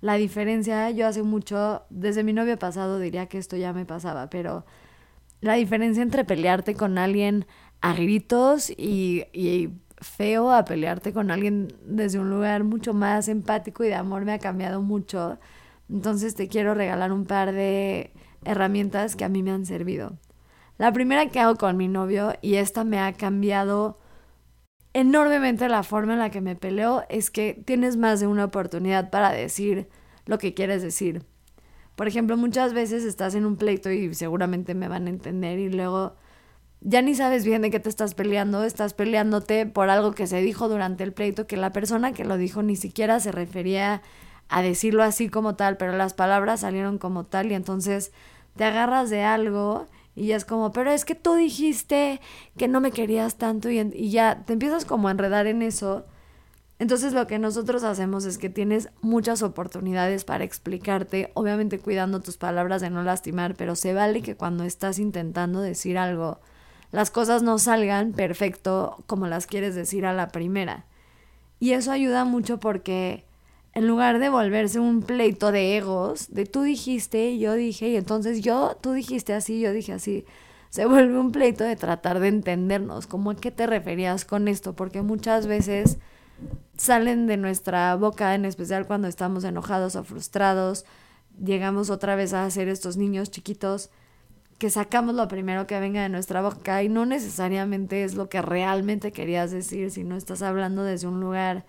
la 0.00 0.14
diferencia. 0.14 0.90
Yo 0.90 1.06
hace 1.06 1.22
mucho, 1.22 1.82
desde 1.90 2.24
mi 2.24 2.32
novio 2.32 2.58
pasado 2.58 2.98
diría 2.98 3.26
que 3.26 3.38
esto 3.38 3.56
ya 3.56 3.72
me 3.72 3.84
pasaba, 3.84 4.30
pero 4.30 4.64
la 5.40 5.54
diferencia 5.54 6.02
entre 6.02 6.24
pelearte 6.24 6.74
con 6.74 6.98
alguien 6.98 7.46
a 7.86 7.94
gritos 7.94 8.70
y, 8.70 9.70
feo 9.98 10.52
a 10.52 10.64
pelearte 10.66 11.14
con 11.14 11.30
alguien 11.30 11.68
desde 11.82 12.18
un 12.18 12.28
lugar 12.28 12.64
mucho 12.64 12.92
más 12.92 13.28
empático 13.28 13.82
y 13.82 13.88
de 13.88 13.94
amor 13.94 14.26
me 14.26 14.32
ha 14.34 14.38
cambiado 14.38 14.82
mucho. 14.82 15.38
Entonces 15.88 16.34
te 16.34 16.48
quiero 16.48 16.74
regalar 16.74 17.12
un 17.12 17.24
par 17.24 17.52
de 17.52 18.12
herramientas 18.44 19.16
que 19.16 19.24
a 19.24 19.30
mí 19.30 19.42
me 19.42 19.52
han 19.52 19.64
servido. 19.64 20.18
La 20.76 20.92
primera 20.92 21.26
que 21.30 21.40
hago 21.40 21.56
con 21.56 21.78
mi 21.78 21.88
novio, 21.88 22.34
y 22.42 22.56
esta 22.56 22.84
me 22.84 22.98
ha 23.00 23.14
cambiado 23.14 23.98
enormemente 24.92 25.66
la 25.68 25.82
forma 25.82 26.12
en 26.12 26.18
la 26.18 26.30
que 26.30 26.42
me 26.42 26.56
peleo, 26.56 27.04
es 27.08 27.30
que 27.30 27.62
tienes 27.64 27.96
más 27.96 28.20
de 28.20 28.26
una 28.26 28.44
oportunidad 28.44 29.08
para 29.10 29.30
decir 29.30 29.88
lo 30.26 30.38
que 30.38 30.52
quieres 30.52 30.82
decir. 30.82 31.24
Por 31.94 32.06
ejemplo, 32.06 32.36
muchas 32.36 32.74
veces 32.74 33.04
estás 33.04 33.34
en 33.34 33.46
un 33.46 33.56
pleito 33.56 33.90
y 33.90 34.12
seguramente 34.14 34.74
me 34.74 34.88
van 34.88 35.06
a 35.06 35.10
entender 35.10 35.58
y 35.58 35.70
luego 35.70 36.16
ya 36.80 37.02
ni 37.02 37.14
sabes 37.14 37.44
bien 37.44 37.62
de 37.62 37.70
qué 37.70 37.80
te 37.80 37.88
estás 37.88 38.14
peleando, 38.14 38.64
estás 38.64 38.94
peleándote 38.94 39.66
por 39.66 39.90
algo 39.90 40.12
que 40.12 40.26
se 40.26 40.40
dijo 40.40 40.68
durante 40.68 41.04
el 41.04 41.12
pleito, 41.12 41.46
que 41.46 41.56
la 41.56 41.72
persona 41.72 42.12
que 42.12 42.24
lo 42.24 42.36
dijo 42.36 42.62
ni 42.62 42.76
siquiera 42.76 43.20
se 43.20 43.32
refería 43.32 44.02
a 44.48 44.62
decirlo 44.62 45.02
así 45.02 45.28
como 45.28 45.56
tal, 45.56 45.76
pero 45.76 45.96
las 45.96 46.14
palabras 46.14 46.60
salieron 46.60 46.98
como 46.98 47.24
tal 47.24 47.50
y 47.50 47.54
entonces 47.54 48.12
te 48.56 48.64
agarras 48.64 49.10
de 49.10 49.22
algo 49.24 49.86
y 50.14 50.28
ya 50.28 50.36
es 50.36 50.44
como, 50.44 50.72
pero 50.72 50.90
es 50.90 51.04
que 51.04 51.14
tú 51.14 51.34
dijiste 51.34 52.20
que 52.56 52.68
no 52.68 52.80
me 52.80 52.90
querías 52.90 53.36
tanto 53.36 53.70
y, 53.70 53.80
y 53.80 54.10
ya 54.10 54.44
te 54.46 54.54
empiezas 54.54 54.84
como 54.84 55.08
a 55.08 55.10
enredar 55.10 55.46
en 55.46 55.62
eso. 55.62 56.06
Entonces 56.78 57.14
lo 57.14 57.26
que 57.26 57.38
nosotros 57.38 57.84
hacemos 57.84 58.24
es 58.26 58.38
que 58.38 58.50
tienes 58.50 58.90
muchas 59.00 59.42
oportunidades 59.42 60.24
para 60.24 60.44
explicarte, 60.44 61.30
obviamente 61.34 61.78
cuidando 61.78 62.20
tus 62.20 62.36
palabras 62.36 62.82
de 62.82 62.90
no 62.90 63.02
lastimar, 63.02 63.54
pero 63.54 63.76
se 63.76 63.94
vale 63.94 64.22
que 64.22 64.36
cuando 64.36 64.64
estás 64.64 64.98
intentando 64.98 65.60
decir 65.60 65.96
algo, 65.96 66.40
las 66.96 67.10
cosas 67.10 67.42
no 67.42 67.58
salgan 67.58 68.12
perfecto 68.12 69.04
como 69.06 69.26
las 69.26 69.46
quieres 69.46 69.74
decir 69.74 70.06
a 70.06 70.14
la 70.14 70.28
primera. 70.28 70.86
Y 71.60 71.72
eso 71.72 71.92
ayuda 71.92 72.24
mucho 72.24 72.58
porque 72.58 73.26
en 73.74 73.86
lugar 73.86 74.18
de 74.18 74.30
volverse 74.30 74.80
un 74.80 75.02
pleito 75.02 75.52
de 75.52 75.76
egos, 75.76 76.32
de 76.32 76.46
tú 76.46 76.62
dijiste, 76.62 77.36
yo 77.36 77.52
dije, 77.52 77.90
y 77.90 77.96
entonces 77.96 78.40
yo, 78.40 78.78
tú 78.80 78.92
dijiste 78.92 79.34
así, 79.34 79.60
yo 79.60 79.74
dije 79.74 79.92
así, 79.92 80.24
se 80.70 80.86
vuelve 80.86 81.18
un 81.18 81.32
pleito 81.32 81.64
de 81.64 81.76
tratar 81.76 82.18
de 82.18 82.28
entendernos, 82.28 83.06
como 83.06 83.32
a 83.32 83.36
qué 83.36 83.50
te 83.50 83.66
referías 83.66 84.24
con 84.24 84.48
esto, 84.48 84.74
porque 84.74 85.02
muchas 85.02 85.46
veces 85.46 85.98
salen 86.78 87.26
de 87.26 87.36
nuestra 87.36 87.94
boca, 87.96 88.34
en 88.34 88.46
especial 88.46 88.86
cuando 88.86 89.06
estamos 89.06 89.44
enojados 89.44 89.96
o 89.96 90.02
frustrados. 90.02 90.86
Llegamos 91.44 91.90
otra 91.90 92.16
vez 92.16 92.32
a 92.32 92.50
ser 92.50 92.68
estos 92.68 92.96
niños 92.96 93.30
chiquitos 93.30 93.90
que 94.58 94.70
sacamos 94.70 95.14
lo 95.14 95.28
primero 95.28 95.66
que 95.66 95.78
venga 95.78 96.02
de 96.02 96.08
nuestra 96.08 96.42
boca 96.42 96.82
y 96.82 96.88
no 96.88 97.04
necesariamente 97.06 98.04
es 98.04 98.14
lo 98.14 98.28
que 98.28 98.40
realmente 98.40 99.12
querías 99.12 99.50
decir, 99.50 99.90
sino 99.90 100.16
estás 100.16 100.42
hablando 100.42 100.82
desde 100.82 101.08
un 101.08 101.20
lugar 101.20 101.66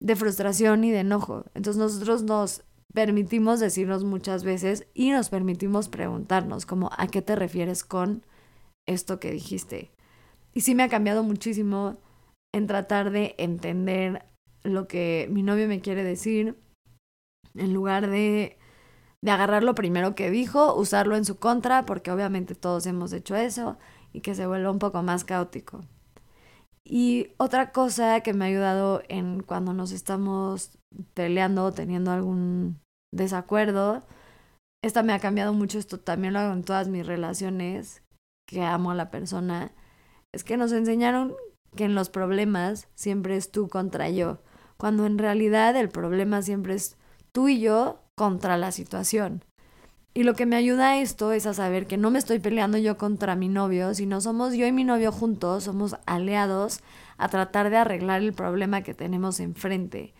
de 0.00 0.16
frustración 0.16 0.84
y 0.84 0.90
de 0.90 1.00
enojo. 1.00 1.44
Entonces 1.54 1.76
nosotros 1.76 2.22
nos 2.22 2.64
permitimos 2.92 3.60
decirnos 3.60 4.04
muchas 4.04 4.44
veces 4.44 4.86
y 4.94 5.10
nos 5.10 5.28
permitimos 5.28 5.88
preguntarnos 5.88 6.64
como 6.64 6.90
a 6.96 7.08
qué 7.08 7.22
te 7.22 7.36
refieres 7.36 7.84
con 7.84 8.24
esto 8.86 9.20
que 9.20 9.30
dijiste. 9.30 9.90
Y 10.54 10.62
sí 10.62 10.74
me 10.74 10.84
ha 10.84 10.88
cambiado 10.88 11.22
muchísimo 11.22 11.98
en 12.54 12.66
tratar 12.66 13.10
de 13.10 13.34
entender 13.38 14.24
lo 14.62 14.86
que 14.86 15.28
mi 15.30 15.42
novio 15.42 15.66
me 15.68 15.80
quiere 15.80 16.04
decir, 16.04 16.56
en 17.54 17.74
lugar 17.74 18.08
de, 18.08 18.56
de 19.24 19.30
agarrar 19.30 19.64
lo 19.64 19.74
primero 19.74 20.14
que 20.14 20.30
dijo, 20.30 20.74
usarlo 20.74 21.16
en 21.16 21.24
su 21.24 21.38
contra, 21.38 21.86
porque 21.86 22.10
obviamente 22.10 22.54
todos 22.54 22.84
hemos 22.84 23.10
hecho 23.14 23.34
eso, 23.34 23.78
y 24.12 24.20
que 24.20 24.34
se 24.34 24.46
vuelva 24.46 24.70
un 24.70 24.78
poco 24.78 25.02
más 25.02 25.24
caótico. 25.24 25.80
Y 26.84 27.28
otra 27.38 27.72
cosa 27.72 28.20
que 28.20 28.34
me 28.34 28.44
ha 28.44 28.48
ayudado 28.48 29.00
en 29.08 29.42
cuando 29.42 29.72
nos 29.72 29.92
estamos 29.92 30.76
peleando 31.14 31.64
o 31.64 31.72
teniendo 31.72 32.10
algún 32.10 32.82
desacuerdo. 33.14 34.02
Esta 34.82 35.02
me 35.02 35.14
ha 35.14 35.20
cambiado 35.20 35.54
mucho, 35.54 35.78
esto 35.78 35.98
también 35.98 36.34
lo 36.34 36.40
hago 36.40 36.52
en 36.52 36.62
todas 36.62 36.88
mis 36.88 37.06
relaciones, 37.06 38.02
que 38.46 38.60
amo 38.62 38.90
a 38.90 38.94
la 38.94 39.10
persona. 39.10 39.72
Es 40.34 40.44
que 40.44 40.58
nos 40.58 40.70
enseñaron 40.72 41.34
que 41.74 41.84
en 41.84 41.94
los 41.94 42.10
problemas 42.10 42.88
siempre 42.94 43.36
es 43.36 43.50
tú 43.50 43.70
contra 43.70 44.10
yo, 44.10 44.42
cuando 44.76 45.06
en 45.06 45.16
realidad 45.16 45.74
el 45.76 45.88
problema 45.88 46.42
siempre 46.42 46.74
es 46.74 46.98
tú 47.32 47.48
y 47.48 47.60
yo 47.60 48.03
contra 48.14 48.56
la 48.56 48.72
situación. 48.72 49.44
Y 50.16 50.22
lo 50.22 50.34
que 50.34 50.46
me 50.46 50.54
ayuda 50.54 50.90
a 50.90 50.98
esto 51.00 51.32
es 51.32 51.44
a 51.44 51.54
saber 51.54 51.88
que 51.88 51.96
no 51.96 52.12
me 52.12 52.20
estoy 52.20 52.38
peleando 52.38 52.78
yo 52.78 52.96
contra 52.96 53.34
mi 53.34 53.48
novio, 53.48 53.94
sino 53.94 54.20
somos 54.20 54.54
yo 54.54 54.64
y 54.64 54.72
mi 54.72 54.84
novio 54.84 55.10
juntos, 55.10 55.64
somos 55.64 55.96
aliados 56.06 56.80
a 57.18 57.28
tratar 57.28 57.68
de 57.70 57.78
arreglar 57.78 58.22
el 58.22 58.32
problema 58.32 58.82
que 58.82 58.94
tenemos 58.94 59.40
enfrente. 59.40 60.14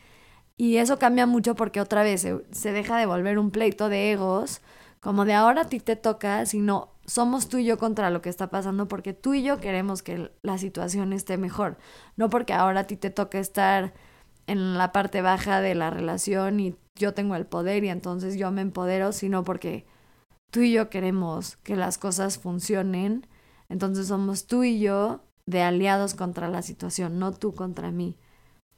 Y 0.57 0.79
eso 0.79 0.99
cambia 0.99 1.27
mucho 1.27 1.55
porque 1.55 1.81
otra 1.81 2.03
vez 2.03 2.23
se, 2.23 2.73
deja 2.73 2.97
de 2.97 3.07
volver 3.07 3.39
un 3.39 3.53
pleito 3.53 3.89
de 3.89 4.13
egos, 4.13 4.63
como 5.01 5.25
de 5.25 5.35
ahora 5.35 5.63
a 5.63 5.69
ti 5.69 5.79
te 5.79 5.95
toca, 5.95 6.45
sino 6.47 6.89
somos 7.07 7.49
tú 7.49 7.59
y 7.59 7.65
yo 7.65 7.79
contra 7.79 8.11
lo 8.11 8.21
que 8.23 8.31
está 8.31 8.51
pasando 8.51 8.89
porque 8.89 9.13
tú 9.13 9.35
y 9.35 9.43
yo 9.43 9.61
queremos 9.61 10.03
que 10.03 10.33
la 10.43 10.59
situación 10.59 11.13
esté 11.13 11.37
mejor, 11.37 11.77
no 12.17 12.31
porque 12.31 12.53
ahora 12.53 12.81
a 12.81 12.87
ti 12.87 12.97
te 12.97 13.11
toca 13.11 13.39
estar 13.39 13.93
en 14.47 14.79
la 14.79 14.93
parte 14.93 15.23
baja 15.23 15.61
de 15.61 15.75
la 15.75 15.91
relación 15.91 16.61
y 16.61 16.77
yo 16.97 17.15
tengo 17.15 17.37
el 17.37 17.47
poder 17.47 17.85
y 17.85 17.89
entonces 17.89 18.37
yo 18.37 18.51
me 18.51 18.63
empodero, 18.63 19.13
sino 19.13 19.45
porque 19.45 19.87
tú 20.51 20.61
y 20.61 20.73
yo 20.73 20.91
queremos 20.91 21.57
que 21.59 21.77
las 21.77 21.99
cosas 21.99 22.39
funcionen, 22.39 23.27
entonces 23.69 24.09
somos 24.09 24.47
tú 24.47 24.65
y 24.65 24.79
yo 24.79 25.25
de 25.47 25.63
aliados 25.63 26.15
contra 26.15 26.49
la 26.49 26.63
situación, 26.63 27.19
no 27.19 27.33
tú 27.33 27.55
contra 27.55 27.91
mí. 27.91 28.17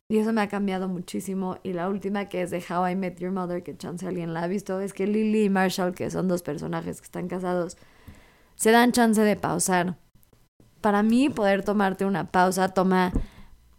Y 0.08 0.18
eso 0.18 0.32
me 0.32 0.40
ha 0.40 0.48
cambiado 0.48 0.88
muchísimo. 0.88 1.58
Y 1.64 1.72
la 1.72 1.88
última 1.88 2.28
que 2.28 2.42
es 2.42 2.50
de 2.50 2.62
How 2.68 2.88
I 2.88 2.96
Met 2.96 3.18
Your 3.18 3.32
Mother, 3.32 3.62
que 3.62 3.76
chance 3.76 4.06
alguien 4.06 4.34
la 4.34 4.44
ha 4.44 4.46
visto, 4.46 4.80
es 4.80 4.92
que 4.92 5.06
Lily 5.06 5.44
y 5.44 5.50
Marshall, 5.50 5.94
que 5.94 6.10
son 6.10 6.28
dos 6.28 6.42
personajes 6.42 7.00
que 7.00 7.06
están 7.06 7.26
casados, 7.26 7.76
se 8.54 8.70
dan 8.70 8.92
chance 8.92 9.20
de 9.20 9.36
pausar. 9.36 9.96
Para 10.80 11.02
mí, 11.02 11.28
poder 11.28 11.64
tomarte 11.64 12.04
una 12.04 12.30
pausa 12.30 12.68
toma 12.68 13.12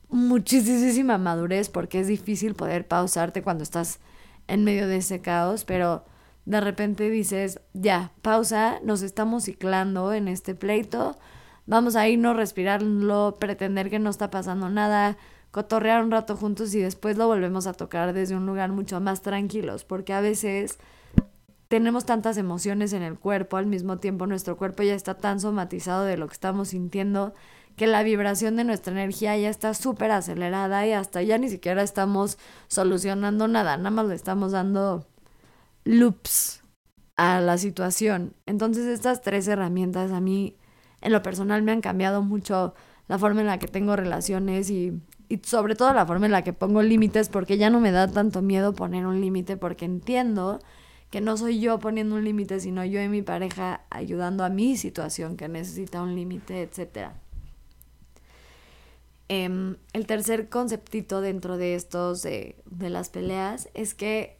muchísima 0.09 1.17
madurez 1.17 1.69
porque 1.69 1.99
es 1.99 2.07
difícil 2.07 2.55
poder 2.55 2.87
pausarte 2.87 3.41
cuando 3.41 3.63
estás 3.63 3.99
en 4.47 4.63
medio 4.63 4.87
de 4.87 4.97
ese 4.97 5.21
caos, 5.21 5.65
pero 5.65 6.05
de 6.45 6.61
repente 6.61 7.09
dices, 7.09 7.59
ya, 7.73 8.13
pausa, 8.21 8.79
nos 8.83 9.01
estamos 9.01 9.43
ciclando 9.43 10.13
en 10.13 10.29
este 10.29 10.55
pleito, 10.55 11.17
vamos 11.65 11.97
a 11.97 12.07
irnos, 12.07 12.37
respirarlo, 12.37 13.35
pretender 13.39 13.89
que 13.89 13.99
no 13.99 14.09
está 14.09 14.29
pasando 14.29 14.69
nada, 14.69 15.17
cotorrear 15.51 16.03
un 16.03 16.11
rato 16.11 16.37
juntos 16.37 16.73
y 16.73 16.79
después 16.79 17.17
lo 17.17 17.27
volvemos 17.27 17.67
a 17.67 17.73
tocar 17.73 18.13
desde 18.13 18.35
un 18.35 18.45
lugar 18.45 18.71
mucho 18.71 19.01
más 19.01 19.21
tranquilos, 19.21 19.83
porque 19.83 20.13
a 20.13 20.21
veces 20.21 20.79
tenemos 21.67 22.05
tantas 22.05 22.37
emociones 22.37 22.93
en 22.93 23.01
el 23.01 23.19
cuerpo, 23.19 23.57
al 23.57 23.65
mismo 23.65 23.97
tiempo 23.97 24.25
nuestro 24.25 24.55
cuerpo 24.55 24.83
ya 24.83 24.95
está 24.95 25.15
tan 25.15 25.41
somatizado 25.41 26.05
de 26.05 26.15
lo 26.15 26.27
que 26.27 26.33
estamos 26.33 26.69
sintiendo 26.69 27.33
que 27.77 27.87
la 27.87 28.01
vibración 28.03 28.55
de 28.55 28.63
nuestra 28.63 28.91
energía 28.91 29.37
ya 29.37 29.49
está 29.49 29.75
súper 29.75 30.09
acelerada 30.11 30.85
y 30.87 30.93
hasta 30.93 31.21
ya 31.21 31.37
ni 31.37 31.47
siquiera 31.47 31.83
estamos 31.83 32.39
solucionando 32.67 33.47
nada, 33.47 33.77
nada 33.77 33.91
más 33.91 34.07
le 34.07 34.15
estamos 34.15 34.51
dando 34.51 35.05
loops 35.85 36.63
a 37.17 37.39
la 37.39 37.59
situación. 37.59 38.33
Entonces 38.47 38.87
estas 38.87 39.21
tres 39.21 39.47
herramientas 39.47 40.11
a 40.11 40.19
mí 40.19 40.57
en 41.01 41.13
lo 41.13 41.21
personal 41.21 41.61
me 41.61 41.71
han 41.71 41.81
cambiado 41.81 42.23
mucho 42.23 42.73
la 43.07 43.19
forma 43.19 43.41
en 43.41 43.47
la 43.47 43.59
que 43.59 43.67
tengo 43.67 43.95
relaciones 43.95 44.71
y, 44.71 44.99
y 45.29 45.37
sobre 45.43 45.75
todo 45.75 45.93
la 45.93 46.07
forma 46.07 46.25
en 46.25 46.31
la 46.31 46.43
que 46.43 46.53
pongo 46.53 46.81
límites 46.81 47.29
porque 47.29 47.59
ya 47.59 47.69
no 47.69 47.79
me 47.79 47.91
da 47.91 48.07
tanto 48.07 48.41
miedo 48.41 48.73
poner 48.73 49.05
un 49.05 49.21
límite 49.21 49.55
porque 49.55 49.85
entiendo 49.85 50.59
que 51.11 51.21
no 51.21 51.37
soy 51.37 51.59
yo 51.59 51.77
poniendo 51.77 52.15
un 52.15 52.23
límite, 52.23 52.59
sino 52.59 52.83
yo 52.83 53.01
y 53.03 53.07
mi 53.07 53.21
pareja 53.21 53.81
ayudando 53.91 54.43
a 54.43 54.49
mi 54.49 54.77
situación 54.77 55.37
que 55.37 55.47
necesita 55.47 56.01
un 56.01 56.15
límite, 56.15 56.63
etcétera. 56.63 57.21
Em, 59.29 59.75
el 59.91 60.07
tercer 60.07 60.47
conceptito 60.47 61.19
dentro 61.19 61.57
de 61.57 61.75
estos 61.75 62.21
de, 62.21 62.55
las 62.79 63.09
peleas 63.09 63.69
es 63.73 63.93
que 63.93 64.37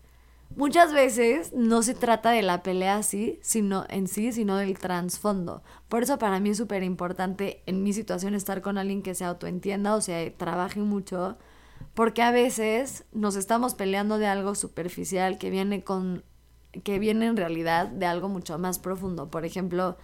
muchas 0.55 0.93
veces 0.93 1.51
no 1.53 1.83
se 1.83 1.93
trata 1.93 2.31
de 2.31 2.41
la 2.41 2.63
pelea 2.63 2.97
así, 2.97 3.37
sino, 3.41 3.85
en 3.89 4.07
sí, 4.07 4.31
sino 4.31 4.55
del 4.55 4.79
trasfondo. 4.79 5.61
Por 5.89 6.03
eso 6.03 6.17
para 6.17 6.39
mí 6.39 6.51
es 6.51 6.57
súper 6.57 6.83
importante 6.83 7.63
en 7.65 7.83
mi 7.83 7.91
situación 7.91 8.33
estar 8.33 8.61
con 8.61 8.77
alguien 8.77 9.01
que 9.01 9.15
se 9.15 9.25
autoentienda 9.25 9.95
o 9.95 10.01
sea, 10.01 10.33
trabaje 10.37 10.79
mucho, 10.79 11.37
porque 11.93 12.21
a 12.21 12.31
veces 12.31 13.03
nos 13.11 13.35
estamos 13.35 13.75
peleando 13.75 14.17
de 14.17 14.27
algo 14.27 14.55
superficial 14.55 15.37
que 15.37 15.49
viene 15.49 15.83
con 15.83 16.23
que 16.83 16.99
viene 16.99 17.25
en 17.25 17.37
realidad 17.37 17.87
de 17.87 18.05
algo 18.05 18.29
mucho 18.29 18.57
más 18.59 18.79
profundo. 18.79 19.29
Por 19.31 19.45
ejemplo, 19.45 19.97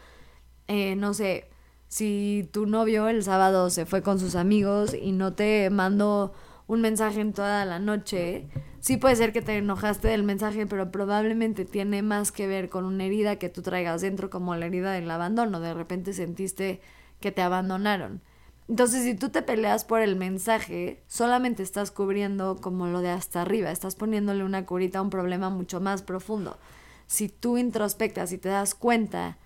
eh, 0.68 0.96
no 0.96 1.14
sé, 1.14 1.50
si 1.94 2.50
tu 2.52 2.66
novio 2.66 3.08
el 3.08 3.22
sábado 3.22 3.70
se 3.70 3.86
fue 3.86 4.02
con 4.02 4.18
sus 4.18 4.34
amigos 4.34 4.96
y 5.00 5.12
no 5.12 5.34
te 5.34 5.70
mandó 5.70 6.34
un 6.66 6.82
mensaje 6.82 7.22
en 7.22 7.34
toda 7.34 7.66
la 7.66 7.78
noche, 7.78 8.48
sí 8.80 8.98
puede 8.98 9.16
ser 9.16 9.32
que 9.32 9.44
te 9.44 9.58
enojaste 9.58 10.08
del 10.08 10.24
mensaje, 10.24 10.66
pero 10.66 10.92
probablemente 10.92 11.66
tiene 11.66 12.02
más 12.02 12.32
que 12.32 12.48
ver 12.48 12.70
con 12.70 12.86
una 12.86 13.04
herida 13.04 13.36
que 13.36 13.50
tú 13.50 13.62
traigas 13.62 14.02
dentro, 14.02 14.32
como 14.32 14.56
la 14.56 14.66
herida 14.66 14.92
del 14.92 15.12
abandono. 15.12 15.60
De 15.60 15.76
repente 15.76 16.14
sentiste 16.14 16.82
que 17.20 17.32
te 17.32 17.44
abandonaron. 17.44 18.22
Entonces, 18.68 19.04
si 19.04 19.14
tú 19.14 19.30
te 19.30 19.44
peleas 19.44 19.86
por 19.86 20.02
el 20.02 20.16
mensaje, 20.16 21.04
solamente 21.06 21.62
estás 21.62 21.92
cubriendo 21.92 22.56
como 22.56 22.88
lo 22.88 23.02
de 23.02 23.10
hasta 23.10 23.44
arriba, 23.44 23.70
estás 23.70 23.94
poniéndole 23.94 24.44
una 24.44 24.66
curita 24.66 24.98
a 24.98 25.04
un 25.04 25.12
problema 25.12 25.52
mucho 25.52 25.80
más 25.80 26.02
profundo. 26.02 26.58
Si 27.06 27.30
tú 27.30 27.60
introspectas 27.60 28.32
y 28.32 28.40
te 28.40 28.50
das 28.50 28.74
cuenta 28.74 29.38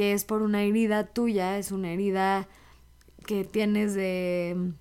que 0.00 0.14
es 0.14 0.24
por 0.24 0.40
una 0.40 0.62
herida 0.62 1.08
tuya, 1.08 1.58
es 1.58 1.72
una 1.72 1.92
herida 1.92 2.48
que 3.26 3.44
tienes 3.44 3.92
de, 3.92 4.72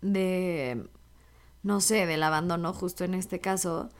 de, 0.00 0.88
no 1.62 1.82
sé, 1.82 2.06
del 2.06 2.22
abandono 2.22 2.72
justo 2.72 3.04
en 3.04 3.12
este 3.12 3.40
caso, 3.40 3.90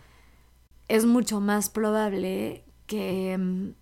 es 0.88 1.04
mucho 1.04 1.42
más 1.42 1.68
probable 1.68 2.64
que, 2.86 3.74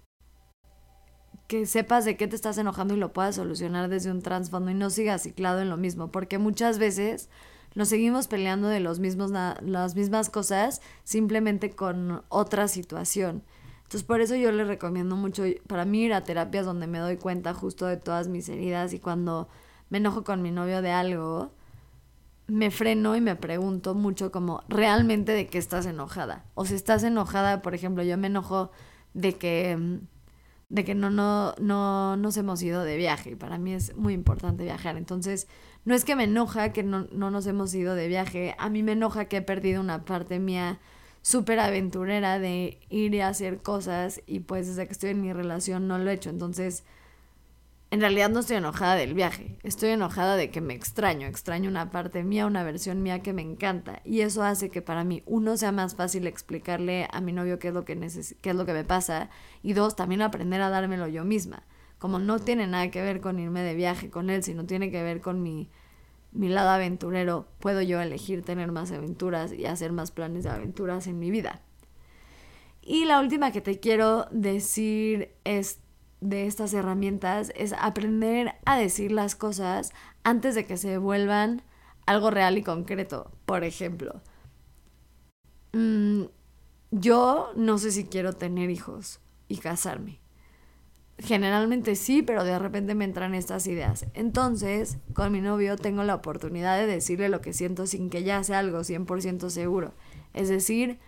que 1.46 1.64
sepas 1.66 2.04
de 2.04 2.16
qué 2.16 2.26
te 2.26 2.34
estás 2.34 2.58
enojando 2.58 2.94
y 2.94 2.98
lo 2.98 3.12
puedas 3.12 3.36
solucionar 3.36 3.88
desde 3.88 4.10
un 4.10 4.20
trasfondo 4.20 4.72
y 4.72 4.74
no 4.74 4.90
sigas 4.90 5.22
ciclado 5.22 5.60
en 5.60 5.70
lo 5.70 5.76
mismo, 5.76 6.10
porque 6.10 6.38
muchas 6.38 6.80
veces 6.80 7.30
nos 7.76 7.88
seguimos 7.88 8.26
peleando 8.26 8.66
de 8.66 8.80
los 8.80 8.98
mismos, 8.98 9.30
las 9.30 9.94
mismas 9.94 10.28
cosas 10.28 10.82
simplemente 11.04 11.70
con 11.70 12.24
otra 12.30 12.66
situación. 12.66 13.44
Entonces 13.90 14.06
por 14.06 14.20
eso 14.20 14.36
yo 14.36 14.52
les 14.52 14.68
recomiendo 14.68 15.16
mucho, 15.16 15.42
para 15.66 15.84
mí 15.84 16.04
ir 16.04 16.12
a 16.12 16.22
terapias 16.22 16.64
donde 16.64 16.86
me 16.86 17.00
doy 17.00 17.16
cuenta 17.16 17.54
justo 17.54 17.86
de 17.86 17.96
todas 17.96 18.28
mis 18.28 18.48
heridas 18.48 18.92
y 18.92 19.00
cuando 19.00 19.48
me 19.88 19.98
enojo 19.98 20.22
con 20.22 20.42
mi 20.42 20.52
novio 20.52 20.80
de 20.80 20.92
algo, 20.92 21.50
me 22.46 22.70
freno 22.70 23.16
y 23.16 23.20
me 23.20 23.34
pregunto 23.34 23.96
mucho 23.96 24.30
como 24.30 24.62
realmente 24.68 25.32
de 25.32 25.48
qué 25.48 25.58
estás 25.58 25.86
enojada. 25.86 26.44
O 26.54 26.66
si 26.66 26.76
estás 26.76 27.02
enojada, 27.02 27.62
por 27.62 27.74
ejemplo, 27.74 28.04
yo 28.04 28.16
me 28.16 28.28
enojo 28.28 28.70
de 29.12 29.32
que 29.32 29.98
de 30.68 30.84
que 30.84 30.94
no, 30.94 31.10
no, 31.10 31.56
no 31.58 32.16
nos 32.16 32.36
hemos 32.36 32.62
ido 32.62 32.84
de 32.84 32.96
viaje. 32.96 33.30
Y 33.30 33.34
para 33.34 33.58
mí 33.58 33.72
es 33.72 33.96
muy 33.96 34.14
importante 34.14 34.62
viajar. 34.62 34.98
Entonces, 34.98 35.48
no 35.84 35.96
es 35.96 36.04
que 36.04 36.14
me 36.14 36.24
enoja 36.24 36.72
que 36.72 36.84
no, 36.84 37.08
no 37.10 37.32
nos 37.32 37.44
hemos 37.48 37.74
ido 37.74 37.96
de 37.96 38.06
viaje. 38.06 38.54
A 38.56 38.70
mí 38.70 38.84
me 38.84 38.92
enoja 38.92 39.24
que 39.24 39.38
he 39.38 39.42
perdido 39.42 39.80
una 39.80 40.04
parte 40.04 40.38
mía 40.38 40.78
súper 41.22 41.58
aventurera 41.58 42.38
de 42.38 42.80
ir 42.88 43.14
y 43.14 43.20
hacer 43.20 43.62
cosas 43.62 44.22
y 44.26 44.40
pues 44.40 44.66
desde 44.68 44.86
que 44.86 44.92
estoy 44.92 45.10
en 45.10 45.20
mi 45.20 45.32
relación 45.32 45.88
no 45.88 45.98
lo 45.98 46.10
he 46.10 46.14
hecho. 46.14 46.30
Entonces, 46.30 46.84
en 47.90 48.00
realidad 48.00 48.30
no 48.30 48.40
estoy 48.40 48.56
enojada 48.56 48.94
del 48.94 49.14
viaje, 49.14 49.58
estoy 49.64 49.90
enojada 49.90 50.36
de 50.36 50.50
que 50.50 50.60
me 50.60 50.74
extraño, 50.74 51.26
extraño 51.26 51.68
una 51.68 51.90
parte 51.90 52.22
mía, 52.22 52.46
una 52.46 52.62
versión 52.62 53.02
mía 53.02 53.20
que 53.20 53.32
me 53.32 53.42
encanta 53.42 54.00
y 54.04 54.20
eso 54.20 54.44
hace 54.44 54.70
que 54.70 54.80
para 54.80 55.02
mí 55.02 55.24
uno 55.26 55.56
sea 55.56 55.72
más 55.72 55.96
fácil 55.96 56.28
explicarle 56.28 57.08
a 57.10 57.20
mi 57.20 57.32
novio 57.32 57.58
qué 57.58 57.68
es 57.68 57.74
lo 57.74 57.84
que 57.84 57.98
qué 58.40 58.50
es 58.50 58.56
lo 58.56 58.64
que 58.64 58.72
me 58.72 58.84
pasa 58.84 59.28
y 59.62 59.72
dos 59.72 59.96
también 59.96 60.22
aprender 60.22 60.60
a 60.62 60.70
dármelo 60.70 61.08
yo 61.08 61.24
misma. 61.24 61.64
Como 61.98 62.18
no 62.18 62.38
tiene 62.38 62.66
nada 62.66 62.90
que 62.90 63.02
ver 63.02 63.20
con 63.20 63.38
irme 63.40 63.60
de 63.62 63.74
viaje 63.74 64.08
con 64.08 64.30
él, 64.30 64.42
sino 64.42 64.64
tiene 64.64 64.90
que 64.90 65.02
ver 65.02 65.20
con 65.20 65.42
mi 65.42 65.68
mi 66.32 66.48
lado 66.48 66.70
aventurero, 66.70 67.48
puedo 67.58 67.82
yo 67.82 68.00
elegir 68.00 68.44
tener 68.44 68.72
más 68.72 68.92
aventuras 68.92 69.52
y 69.52 69.66
hacer 69.66 69.92
más 69.92 70.10
planes 70.10 70.44
de 70.44 70.50
aventuras 70.50 71.06
en 71.06 71.18
mi 71.18 71.30
vida. 71.30 71.62
Y 72.82 73.04
la 73.04 73.20
última 73.20 73.52
que 73.52 73.60
te 73.60 73.78
quiero 73.78 74.26
decir 74.30 75.34
es 75.44 75.80
de 76.20 76.46
estas 76.46 76.74
herramientas 76.74 77.52
es 77.56 77.72
aprender 77.72 78.54
a 78.64 78.76
decir 78.76 79.12
las 79.12 79.34
cosas 79.34 79.92
antes 80.22 80.54
de 80.54 80.66
que 80.66 80.76
se 80.76 80.98
vuelvan 80.98 81.62
algo 82.06 82.30
real 82.30 82.58
y 82.58 82.62
concreto. 82.62 83.30
Por 83.46 83.64
ejemplo, 83.64 84.20
mm, 85.72 86.24
yo 86.90 87.52
no 87.56 87.78
sé 87.78 87.92
si 87.92 88.04
quiero 88.04 88.32
tener 88.32 88.70
hijos 88.70 89.20
y 89.48 89.58
casarme. 89.58 90.20
Generalmente 91.22 91.96
sí, 91.96 92.22
pero 92.22 92.44
de 92.44 92.58
repente 92.58 92.94
me 92.94 93.04
entran 93.04 93.34
estas 93.34 93.66
ideas. 93.66 94.06
Entonces, 94.14 94.98
con 95.12 95.32
mi 95.32 95.40
novio 95.40 95.76
tengo 95.76 96.02
la 96.02 96.14
oportunidad 96.14 96.78
de 96.78 96.86
decirle 96.86 97.28
lo 97.28 97.40
que 97.40 97.52
siento 97.52 97.86
sin 97.86 98.08
que 98.08 98.22
ya 98.22 98.42
sea 98.42 98.60
algo 98.60 98.80
100% 98.80 99.50
seguro. 99.50 99.92
Es 100.32 100.48
decir, 100.48 100.98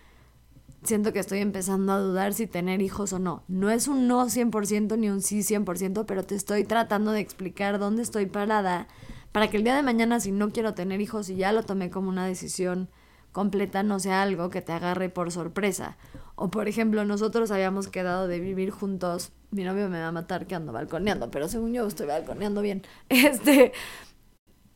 siento 0.83 1.13
que 1.13 1.19
estoy 1.19 1.39
empezando 1.39 1.93
a 1.93 1.99
dudar 1.99 2.33
si 2.33 2.45
tener 2.45 2.81
hijos 2.81 3.13
o 3.13 3.19
no. 3.19 3.43
No 3.47 3.71
es 3.71 3.87
un 3.87 4.07
no 4.07 4.25
100% 4.25 4.97
ni 4.97 5.09
un 5.09 5.21
sí 5.21 5.39
100%, 5.39 6.05
pero 6.05 6.23
te 6.23 6.35
estoy 6.35 6.63
tratando 6.63 7.11
de 7.11 7.19
explicar 7.19 7.79
dónde 7.79 8.03
estoy 8.03 8.27
parada 8.27 8.87
para 9.31 9.49
que 9.49 9.57
el 9.57 9.63
día 9.63 9.75
de 9.75 9.81
mañana 9.81 10.19
si 10.19 10.31
no 10.31 10.51
quiero 10.51 10.75
tener 10.75 11.01
hijos 11.01 11.29
y 11.29 11.35
ya 11.35 11.51
lo 11.51 11.63
tomé 11.63 11.89
como 11.89 12.09
una 12.09 12.27
decisión 12.27 12.89
completa 13.33 13.83
no 13.83 13.99
sea 13.99 14.21
algo 14.21 14.49
que 14.49 14.61
te 14.61 14.71
agarre 14.71 15.09
por 15.09 15.31
sorpresa. 15.31 15.97
O 16.35 16.49
por 16.49 16.69
ejemplo, 16.69 17.03
nosotros 17.03 17.51
habíamos 17.51 17.89
quedado 17.89 18.27
de 18.27 18.39
vivir 18.39 18.71
juntos. 18.71 19.33
Mi 19.51 19.65
novio 19.65 19.89
me 19.89 19.99
va 19.99 20.07
a 20.07 20.11
matar 20.13 20.47
que 20.47 20.55
ando 20.55 20.71
balconeando, 20.71 21.29
pero 21.29 21.49
según 21.49 21.73
yo 21.73 21.85
estoy 21.85 22.07
balconeando 22.07 22.61
bien. 22.61 22.83
Este, 23.09 23.73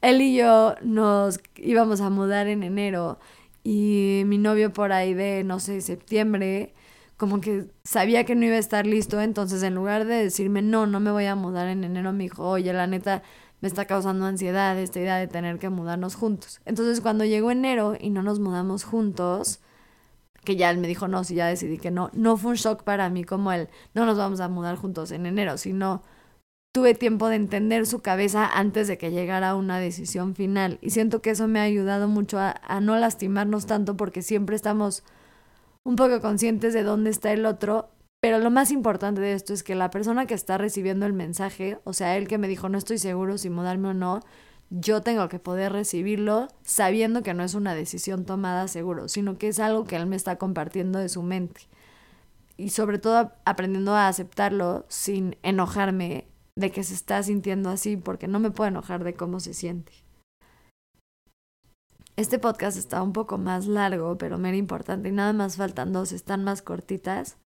él 0.02 0.22
y 0.22 0.36
yo 0.36 0.76
nos 0.82 1.40
íbamos 1.56 2.02
a 2.02 2.10
mudar 2.10 2.48
en 2.48 2.64
enero 2.64 3.20
y 3.64 4.24
mi 4.26 4.38
novio 4.38 4.72
por 4.74 4.92
ahí 4.92 5.14
de, 5.14 5.44
no 5.44 5.60
sé, 5.60 5.82
septiembre, 5.82 6.74
como 7.18 7.42
que 7.42 7.66
sabía 7.84 8.24
que 8.24 8.36
no 8.36 8.46
iba 8.46 8.56
a 8.56 8.60
estar 8.60 8.86
listo, 8.86 9.20
entonces 9.20 9.64
en 9.64 9.76
lugar 9.76 10.06
de 10.06 10.16
decirme, 10.24 10.62
no, 10.62 10.86
no 10.86 11.00
me 11.00 11.12
voy 11.12 11.26
a 11.26 11.36
mudar 11.36 11.68
en 11.68 11.84
enero, 11.84 12.14
me 12.14 12.24
dijo, 12.26 12.48
oye, 12.48 12.72
la 12.74 12.88
neta, 12.88 13.24
me 13.62 13.68
está 13.68 13.86
causando 13.86 14.26
ansiedad 14.26 14.78
esta 14.78 15.00
idea 15.00 15.18
de 15.18 15.28
tener 15.28 15.60
que 15.60 15.70
mudarnos 15.70 16.16
juntos. 16.16 16.62
Entonces 16.66 17.02
cuando 17.02 17.26
llegó 17.26 17.52
enero 17.52 17.96
y 18.00 18.10
no 18.10 18.24
nos 18.24 18.40
mudamos 18.40 18.84
juntos, 18.84 19.60
que 20.44 20.56
ya 20.56 20.70
él 20.70 20.78
me 20.78 20.88
dijo, 20.88 21.08
no, 21.08 21.24
si 21.24 21.36
ya 21.36 21.48
decidí 21.48 21.78
que 21.78 21.92
no, 21.92 22.10
no 22.14 22.38
fue 22.38 22.52
un 22.52 22.58
shock 22.58 22.84
para 22.84 23.10
mí 23.10 23.24
como 23.24 23.52
él, 23.52 23.68
no 23.94 24.06
nos 24.06 24.18
vamos 24.18 24.40
a 24.40 24.48
mudar 24.48 24.78
juntos 24.78 25.12
en 25.12 25.26
enero, 25.26 25.58
sino 25.58 26.04
tuve 26.78 26.94
tiempo 26.94 27.28
de 27.28 27.38
entender 27.38 27.88
su 27.88 28.02
cabeza 28.02 28.46
antes 28.46 28.88
de 28.88 29.00
que 29.00 29.12
llegara 29.12 29.50
a 29.50 29.56
una 29.56 29.80
decisión 29.80 30.36
final. 30.36 30.78
Y 30.82 30.92
siento 30.92 31.24
que 31.24 31.32
eso 31.32 31.48
me 31.48 31.60
ha 31.60 31.64
ayudado 31.64 32.08
mucho 32.08 32.38
a, 32.40 32.80
no 32.82 32.96
lastimarnos 32.98 33.66
tanto 33.66 33.98
porque 33.98 34.22
siempre 34.22 34.56
estamos 34.56 35.04
un 35.84 35.96
poco 35.96 36.22
conscientes 36.22 36.76
de 36.76 36.84
dónde 36.84 37.10
está 37.10 37.34
el 37.34 37.48
otro. 37.48 37.90
Pero 38.28 38.40
lo 38.40 38.52
más 38.52 38.72
importante 38.72 39.22
de 39.22 39.32
esto 39.32 39.54
es 39.54 39.64
que 39.64 39.74
la 39.74 39.90
persona 39.90 40.26
que 40.26 40.34
está 40.34 40.58
recibiendo 40.58 41.06
el 41.06 41.14
mensaje, 41.14 41.80
o 41.86 41.94
sea, 41.94 42.18
él 42.18 42.28
que 42.28 42.38
me 42.38 42.50
dijo 42.50 42.68
no 42.68 42.78
estoy 42.78 42.98
seguro 42.98 43.38
si 43.38 43.50
mudarme 43.50 43.88
o 43.88 43.94
no, 43.94 44.20
yo 44.70 45.00
tengo 45.02 45.30
que 45.30 45.40
poder 45.40 45.72
recibirlo 45.72 46.50
sabiendo 46.62 47.24
que 47.24 47.34
no 47.34 47.42
es 47.44 47.54
una 47.54 47.74
decisión 47.74 48.26
tomada 48.26 48.68
seguro, 48.68 49.08
sino 49.08 49.38
que 49.38 49.48
es 49.48 49.62
algo 49.62 49.86
que 49.86 49.96
él 49.96 50.08
me 50.08 50.18
está 50.18 50.36
compartiendo 50.36 51.00
de 51.00 51.08
su 51.08 51.24
mente. 51.24 51.70
Y 52.58 52.72
sobre 52.72 53.00
todo 53.00 53.32
aprendiendo 53.46 53.96
a 53.96 54.10
aceptarlo 54.10 54.86
sin 54.90 55.38
enojarme 55.42 56.28
de 56.58 56.70
que 56.70 56.84
se 56.84 56.96
está 56.96 57.24
sintiendo 57.24 57.70
así, 57.70 57.96
porque 57.96 58.28
no 58.28 58.42
me 58.42 58.52
puedo 58.52 58.68
enojar 58.68 59.06
de 59.06 59.14
cómo 59.14 59.40
se 59.40 59.54
siente. 59.54 59.94
Este 62.18 62.40
podcast 62.40 62.78
está 62.78 63.02
un 63.02 63.14
poco 63.14 63.38
más 63.38 63.68
largo, 63.68 64.18
pero 64.18 64.38
mera 64.38 64.58
importante, 64.58 65.08
y 65.08 65.14
nada 65.14 65.32
más 65.32 65.56
faltan 65.56 65.94
dos, 65.94 66.12
están 66.12 66.44
más 66.44 66.62
cortitas. 66.62 67.38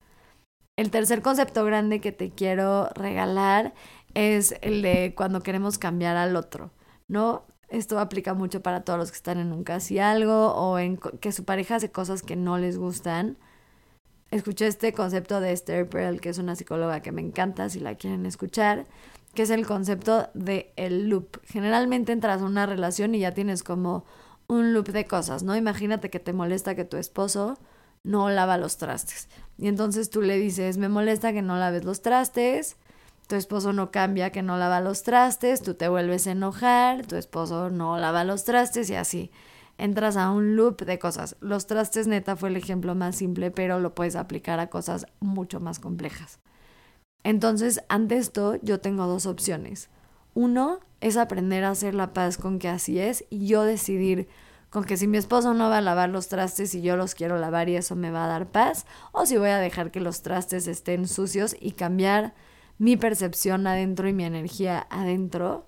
El 0.77 0.89
tercer 0.91 1.21
concepto 1.21 1.63
grande 1.65 2.01
que 2.01 2.11
te 2.11 2.31
quiero 2.31 2.89
regalar 2.95 3.73
es 4.13 4.55
el 4.61 4.81
de 4.81 5.13
cuando 5.15 5.41
queremos 5.41 5.77
cambiar 5.77 6.17
al 6.17 6.35
otro, 6.35 6.71
¿no? 7.07 7.45
Esto 7.69 7.99
aplica 7.99 8.33
mucho 8.33 8.61
para 8.61 8.83
todos 8.83 8.99
los 8.99 9.11
que 9.11 9.17
están 9.17 9.39
en 9.39 9.53
un 9.53 9.63
casi 9.63 9.99
algo 9.99 10.53
o 10.53 10.79
en 10.79 10.97
que 10.97 11.31
su 11.31 11.45
pareja 11.45 11.75
hace 11.75 11.91
cosas 11.91 12.21
que 12.21 12.35
no 12.35 12.57
les 12.57 12.77
gustan 12.77 13.37
escuché 14.31 14.67
este 14.67 14.93
concepto 14.93 15.39
de 15.41 15.51
Esther 15.51 15.87
Pearl, 15.87 16.19
que 16.21 16.29
es 16.29 16.37
una 16.37 16.55
psicóloga 16.55 17.01
que 17.01 17.11
me 17.11 17.21
encanta 17.21 17.69
si 17.69 17.79
la 17.79 17.95
quieren 17.95 18.25
escuchar, 18.25 18.87
que 19.35 19.43
es 19.43 19.49
el 19.49 19.67
concepto 19.67 20.29
de 20.33 20.73
el 20.77 21.09
loop. 21.09 21.37
Generalmente 21.43 22.13
entras 22.13 22.41
a 22.41 22.45
una 22.45 22.65
relación 22.65 23.13
y 23.13 23.19
ya 23.19 23.33
tienes 23.33 23.63
como 23.63 24.05
un 24.47 24.73
loop 24.73 24.87
de 24.87 25.05
cosas, 25.05 25.43
¿no? 25.43 25.55
Imagínate 25.55 26.09
que 26.09 26.19
te 26.19 26.33
molesta 26.33 26.75
que 26.75 26.85
tu 26.85 26.97
esposo 26.97 27.57
no 28.03 28.29
lava 28.29 28.57
los 28.57 28.77
trastes. 28.77 29.29
Y 29.57 29.67
entonces 29.67 30.09
tú 30.09 30.21
le 30.21 30.37
dices, 30.37 30.77
me 30.77 30.89
molesta 30.89 31.33
que 31.33 31.41
no 31.41 31.57
laves 31.57 31.83
los 31.83 32.01
trastes, 32.01 32.77
tu 33.27 33.35
esposo 33.35 33.73
no 33.73 33.91
cambia 33.91 34.31
que 34.31 34.41
no 34.41 34.57
lava 34.57 34.81
los 34.81 35.03
trastes, 35.03 35.61
tú 35.61 35.75
te 35.75 35.87
vuelves 35.87 36.27
a 36.27 36.31
enojar, 36.31 37.05
tu 37.05 37.15
esposo 37.15 37.69
no 37.69 37.97
lava 37.97 38.23
los 38.23 38.43
trastes 38.43 38.89
y 38.89 38.95
así 38.95 39.31
entras 39.81 40.15
a 40.15 40.29
un 40.29 40.55
loop 40.55 40.83
de 40.83 40.99
cosas. 40.99 41.35
Los 41.39 41.65
trastes 41.65 42.05
neta 42.05 42.35
fue 42.35 42.49
el 42.49 42.57
ejemplo 42.57 42.93
más 42.93 43.15
simple, 43.15 43.49
pero 43.49 43.79
lo 43.79 43.95
puedes 43.95 44.15
aplicar 44.15 44.59
a 44.59 44.69
cosas 44.69 45.07
mucho 45.19 45.59
más 45.59 45.79
complejas. 45.79 46.39
Entonces, 47.23 47.81
ante 47.89 48.17
esto, 48.17 48.55
yo 48.61 48.79
tengo 48.79 49.07
dos 49.07 49.25
opciones. 49.25 49.89
Uno 50.33 50.79
es 51.01 51.17
aprender 51.17 51.63
a 51.63 51.71
hacer 51.71 51.95
la 51.95 52.13
paz 52.13 52.37
con 52.37 52.59
que 52.59 52.69
así 52.69 52.99
es 52.99 53.25
y 53.29 53.47
yo 53.47 53.63
decidir 53.63 54.27
con 54.71 54.83
que 54.83 54.97
si 54.97 55.05
mi 55.05 55.17
esposo 55.19 55.53
no 55.53 55.69
va 55.69 55.77
a 55.77 55.81
lavar 55.81 56.09
los 56.09 56.29
trastes 56.29 56.73
y 56.73 56.81
yo 56.81 56.97
los 56.97 57.13
quiero 57.13 57.37
lavar 57.37 57.69
y 57.69 57.75
eso 57.75 57.95
me 57.95 58.09
va 58.09 58.25
a 58.25 58.27
dar 58.27 58.47
paz, 58.47 58.87
o 59.11 59.27
si 59.27 59.37
voy 59.37 59.49
a 59.49 59.59
dejar 59.59 59.91
que 59.91 59.99
los 59.99 60.23
trastes 60.23 60.65
estén 60.65 61.07
sucios 61.07 61.55
y 61.59 61.73
cambiar 61.73 62.33
mi 62.79 62.97
percepción 62.97 63.67
adentro 63.67 64.09
y 64.09 64.13
mi 64.13 64.23
energía 64.23 64.87
adentro 64.89 65.67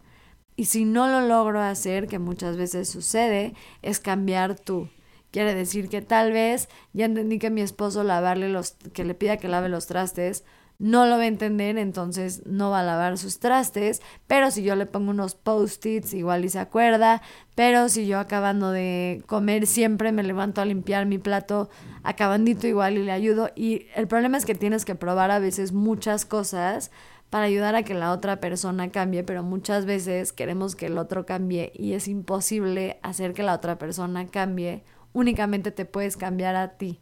y 0.56 0.66
si 0.66 0.86
no 0.86 1.08
lo 1.08 1.22
logro 1.22 1.62
hacer, 1.62 2.08
que 2.08 2.20
muchas 2.20 2.58
veces 2.58 2.90
sucede, 2.90 3.54
es 3.82 4.00
cambiar 4.00 4.60
tú. 4.60 4.90
Quiere 5.32 5.56
decir 5.56 5.90
que 5.90 6.02
tal 6.02 6.32
vez 6.32 6.70
ya 6.94 7.06
entendí 7.06 7.40
que 7.40 7.50
mi 7.50 7.62
esposo 7.62 8.04
lavarle 8.04 8.50
los, 8.50 8.72
que 8.94 9.04
le 9.04 9.16
pida 9.16 9.38
que 9.38 9.48
lave 9.48 9.68
los 9.68 9.88
trastes, 9.88 10.44
no 10.84 11.06
lo 11.06 11.16
va 11.16 11.24
a 11.24 11.28
entender, 11.28 11.78
entonces 11.78 12.42
no 12.46 12.70
va 12.70 12.82
a 12.82 12.84
lavar 12.84 13.18
sus 13.18 13.40
trastes, 13.40 14.02
pero 14.28 14.52
si 14.52 14.64
yo 14.64 14.76
le 14.76 14.86
pongo 14.86 15.12
unos 15.12 15.34
post-its, 15.34 16.14
igual 16.14 16.44
y 16.44 16.50
se 16.50 16.60
acuerda, 16.60 17.22
pero 17.56 17.88
si 17.88 18.06
yo 18.06 18.20
acabando 18.20 18.70
de 18.70 19.24
comer 19.26 19.66
siempre 19.66 20.12
me 20.12 20.24
levanto 20.24 20.60
a 20.60 20.66
limpiar 20.66 21.06
mi 21.06 21.20
plato, 21.20 21.70
acabandito 22.04 22.68
igual 22.68 22.98
y 22.98 23.04
le 23.04 23.14
ayudo, 23.14 23.50
y 23.56 23.86
el 23.96 24.10
problema 24.10 24.38
es 24.38 24.46
que 24.46 24.56
tienes 24.56 24.84
que 24.84 24.94
probar 24.94 25.32
a 25.32 25.40
veces 25.40 25.72
muchas 25.72 26.26
cosas 26.26 26.92
para 27.30 27.46
ayudar 27.46 27.76
a 27.76 27.84
que 27.84 27.94
la 27.94 28.12
otra 28.12 28.42
persona 28.42 28.92
cambie, 28.92 29.24
pero 29.24 29.42
muchas 29.42 29.86
veces 29.86 30.34
queremos 30.34 30.76
que 30.76 30.88
el 30.88 30.98
otro 30.98 31.26
cambie 31.26 31.72
y 31.76 31.94
es 31.94 32.10
imposible 32.10 33.00
hacer 33.04 33.32
que 33.32 33.44
la 33.44 33.54
otra 33.54 33.78
persona 33.78 34.28
cambie, 34.28 34.84
únicamente 35.14 35.72
te 35.72 35.86
puedes 35.86 36.18
cambiar 36.18 36.58
a 36.58 36.78
ti. 36.78 37.00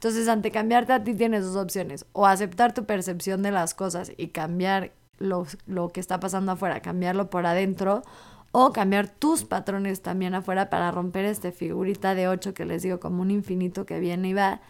Entonces, 0.00 0.28
ante 0.28 0.50
cambiarte 0.50 0.94
a 0.94 1.04
ti 1.04 1.14
tienes 1.14 1.44
dos 1.44 1.56
opciones, 1.56 2.06
o 2.12 2.26
aceptar 2.26 2.72
tu 2.72 2.86
percepción 2.86 3.42
de 3.42 3.50
las 3.50 3.74
cosas 3.74 4.12
y 4.16 4.28
cambiar 4.28 4.92
lo, 5.18 5.46
lo 5.66 5.90
que 5.90 6.00
está 6.00 6.18
pasando 6.18 6.52
afuera, 6.52 6.80
cambiarlo 6.80 7.28
por 7.28 7.44
adentro, 7.44 8.02
o 8.50 8.72
cambiar 8.72 9.10
tus 9.10 9.44
patrones 9.44 10.00
también 10.00 10.34
afuera 10.34 10.70
para 10.70 10.90
romper 10.90 11.26
este 11.26 11.52
figurita 11.52 12.14
de 12.14 12.28
ocho 12.28 12.54
que 12.54 12.64
les 12.64 12.82
digo 12.82 12.98
como 12.98 13.20
un 13.20 13.30
infinito 13.30 13.84
que 13.84 14.00
viene 14.00 14.30
y 14.30 14.32
va 14.32 14.62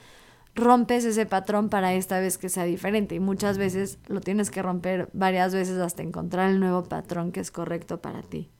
rompes 0.57 1.05
ese 1.05 1.27
patrón 1.27 1.69
para 1.69 1.95
esta 1.95 2.19
vez 2.19 2.37
que 2.37 2.49
sea 2.49 2.65
diferente 2.65 3.15
y 3.15 3.21
muchas 3.21 3.57
veces 3.57 4.01
lo 4.09 4.21
tienes 4.21 4.51
que 4.51 4.63
romper 4.63 5.11
varias 5.13 5.55
veces 5.55 5.79
hasta 5.79 6.03
encontrar 6.03 6.51
el 6.51 6.59
nuevo 6.59 6.83
patrón 6.83 7.31
que 7.31 7.39
es 7.39 7.53
correcto 7.53 8.01
para 8.03 8.23
ti. 8.23 8.51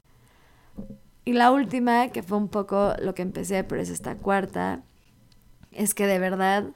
Y 1.25 1.33
la 1.33 1.51
última, 1.51 2.11
que 2.11 2.23
fue 2.23 2.39
un 2.39 2.49
poco 2.49 2.95
lo 3.03 3.13
que 3.17 3.23
empecé, 3.23 3.65
pero 3.65 3.83
es 3.83 3.91
esta 3.91 4.15
cuarta, 4.15 4.85
es 5.73 5.95
que 5.95 6.07
de 6.07 6.19
verdad, 6.19 6.71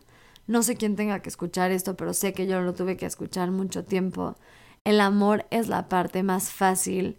no 0.46 0.62
sé 0.62 0.76
quién 0.76 0.96
tenga 0.96 1.20
que 1.20 1.28
escuchar 1.28 1.70
esto, 1.70 1.96
pero 1.96 2.14
sé 2.14 2.32
que 2.32 2.46
yo 2.46 2.60
lo 2.60 2.74
tuve 2.74 2.96
que 2.96 3.06
escuchar 3.06 3.50
mucho 3.50 3.84
tiempo. 3.84 4.36
El 4.84 5.00
amor 5.00 5.46
es 5.50 5.68
la 5.68 5.88
parte 5.88 6.22
más 6.22 6.50
fácil 6.50 7.18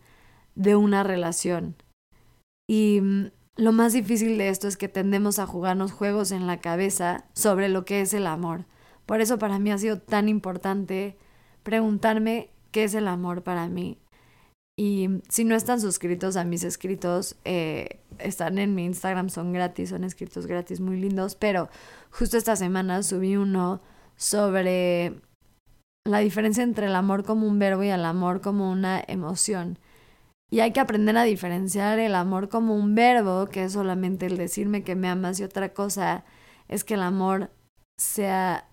de 0.55 0.75
una 0.75 1.03
relación. 1.03 1.75
Y 2.67 3.01
mm, 3.01 3.31
lo 3.57 3.71
más 3.71 3.93
difícil 3.93 4.37
de 4.37 4.49
esto 4.49 4.67
es 4.67 4.77
que 4.77 4.87
tendemos 4.87 5.39
a 5.39 5.47
jugarnos 5.47 5.91
juegos 5.91 6.31
en 6.31 6.47
la 6.47 6.59
cabeza 6.59 7.25
sobre 7.33 7.69
lo 7.69 7.85
que 7.85 8.01
es 8.01 8.13
el 8.13 8.27
amor. 8.27 8.65
Por 9.05 9.21
eso 9.21 9.37
para 9.39 9.59
mí 9.59 9.71
ha 9.71 9.77
sido 9.77 9.99
tan 9.99 10.29
importante 10.29 11.17
preguntarme 11.63 12.51
qué 12.71 12.83
es 12.83 12.93
el 12.93 13.07
amor 13.07 13.43
para 13.43 13.67
mí. 13.67 13.99
Y 14.77 15.21
si 15.29 15.45
no 15.45 15.55
están 15.55 15.79
suscritos 15.79 16.35
a 16.35 16.43
mis 16.43 16.63
escritos, 16.65 17.37
eh, 17.45 18.01
están 18.19 18.57
en 18.57 18.75
mi 18.75 18.83
Instagram, 18.85 19.29
son 19.29 19.53
gratis, 19.53 19.89
son 19.89 20.03
escritos 20.03 20.47
gratis 20.47 20.81
muy 20.81 20.99
lindos, 20.99 21.35
pero 21.35 21.69
justo 22.11 22.37
esta 22.37 22.57
semana 22.57 23.01
subí 23.01 23.37
uno 23.37 23.81
sobre 24.17 25.13
la 26.05 26.19
diferencia 26.19 26.63
entre 26.63 26.87
el 26.87 26.95
amor 26.95 27.23
como 27.23 27.47
un 27.47 27.57
verbo 27.57 27.83
y 27.83 27.89
el 27.89 28.03
amor 28.03 28.41
como 28.41 28.69
una 28.69 29.01
emoción. 29.07 29.79
Y 30.51 30.59
hay 30.59 30.71
que 30.71 30.79
aprender 30.79 31.17
a 31.17 31.23
diferenciar 31.23 31.97
el 31.99 32.13
amor 32.13 32.49
como 32.49 32.75
un 32.75 32.95
verbo, 32.95 33.47
que 33.47 33.63
es 33.63 33.73
solamente 33.73 34.25
el 34.25 34.37
decirme 34.37 34.83
que 34.83 34.95
me 34.95 35.07
amas, 35.07 35.39
y 35.39 35.43
otra 35.43 35.73
cosa 35.73 36.25
es 36.67 36.83
que 36.83 36.93
el 36.95 37.01
amor 37.01 37.49
sea, 37.97 38.67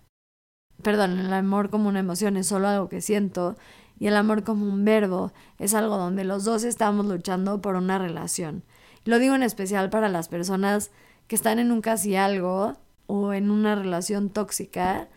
perdón, 0.81 1.17
el 1.17 1.33
amor 1.33 1.69
como 1.69 1.89
una 1.89 1.99
emoción 1.99 2.37
es 2.37 2.47
solo 2.47 2.67
algo 2.67 2.89
que 2.89 3.01
siento, 3.01 3.55
y 3.99 4.07
el 4.07 4.15
amor 4.15 4.43
como 4.43 4.65
un 4.65 4.85
verbo 4.85 5.31
es 5.59 5.73
algo 5.73 5.97
donde 5.97 6.23
los 6.23 6.43
dos 6.43 6.63
estamos 6.63 7.05
luchando 7.05 7.61
por 7.61 7.75
una 7.75 7.99
relación. 7.99 8.63
Lo 9.05 9.19
digo 9.19 9.35
en 9.35 9.43
especial 9.43 9.89
para 9.89 10.09
las 10.09 10.27
personas 10.27 10.91
que 11.27 11.35
están 11.35 11.59
en 11.59 11.71
un 11.71 11.81
casi 11.81 12.15
algo 12.15 12.77
o 13.07 13.33
en 13.33 13.51
una 13.51 13.75
relación 13.75 14.29
tóxica 14.29 15.07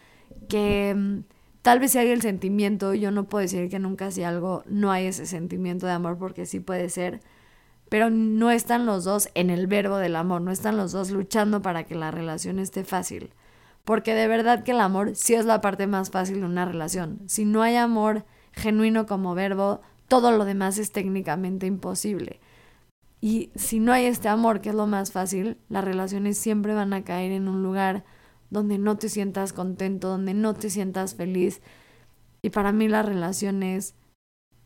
que 0.48 0.94
mm, 0.96 1.20
Tal 1.66 1.80
vez 1.80 1.90
si 1.90 1.98
hay 1.98 2.10
el 2.10 2.22
sentimiento, 2.22 2.94
yo 2.94 3.10
no 3.10 3.24
puedo 3.24 3.42
decir 3.42 3.68
que 3.68 3.80
nunca 3.80 4.12
si 4.12 4.22
algo 4.22 4.62
no 4.66 4.92
hay 4.92 5.06
ese 5.06 5.26
sentimiento 5.26 5.84
de 5.84 5.94
amor 5.94 6.16
porque 6.16 6.46
sí 6.46 6.60
puede 6.60 6.88
ser, 6.88 7.22
pero 7.88 8.08
no 8.08 8.52
están 8.52 8.86
los 8.86 9.02
dos 9.02 9.30
en 9.34 9.50
el 9.50 9.66
verbo 9.66 9.96
del 9.96 10.14
amor, 10.14 10.42
no 10.42 10.52
están 10.52 10.76
los 10.76 10.92
dos 10.92 11.10
luchando 11.10 11.62
para 11.62 11.82
que 11.82 11.96
la 11.96 12.12
relación 12.12 12.60
esté 12.60 12.84
fácil. 12.84 13.32
Porque 13.84 14.14
de 14.14 14.28
verdad 14.28 14.62
que 14.62 14.70
el 14.70 14.80
amor 14.80 15.16
sí 15.16 15.34
es 15.34 15.44
la 15.44 15.60
parte 15.60 15.88
más 15.88 16.10
fácil 16.10 16.38
de 16.38 16.46
una 16.46 16.66
relación. 16.66 17.18
Si 17.26 17.44
no 17.44 17.62
hay 17.62 17.74
amor 17.74 18.24
genuino 18.57 19.07
como 19.07 19.35
verbo, 19.35 19.81
todo 20.09 20.33
lo 20.33 20.45
demás 20.45 20.79
es 20.79 20.92
técnicamente 20.92 21.66
imposible. 21.66 22.40
Y 23.21 23.51
si 23.55 23.81
no 23.81 23.92
hay 23.92 24.07
este 24.07 24.29
amor, 24.29 24.61
que 24.61 24.71
es 24.71 24.75
lo 24.75 24.87
más 24.87 25.12
fácil, 25.12 25.59
las 25.69 25.85
relaciones 25.85 26.38
siempre 26.38 26.75
van 26.75 26.92
a 26.92 27.05
caer 27.05 27.33
en 27.33 27.49
un 27.49 27.62
lugar 27.62 28.05
donde 28.51 28.79
no 28.79 28.97
te 28.97 29.09
sientas 29.09 29.53
contento, 29.53 30.09
donde 30.09 30.35
no 30.35 30.55
te 30.55 30.71
sientas 30.71 31.14
feliz. 31.14 31.61
Y 32.42 32.51
para 32.51 32.73
mí 32.73 32.88
las 32.88 33.05
relaciones 33.05 33.95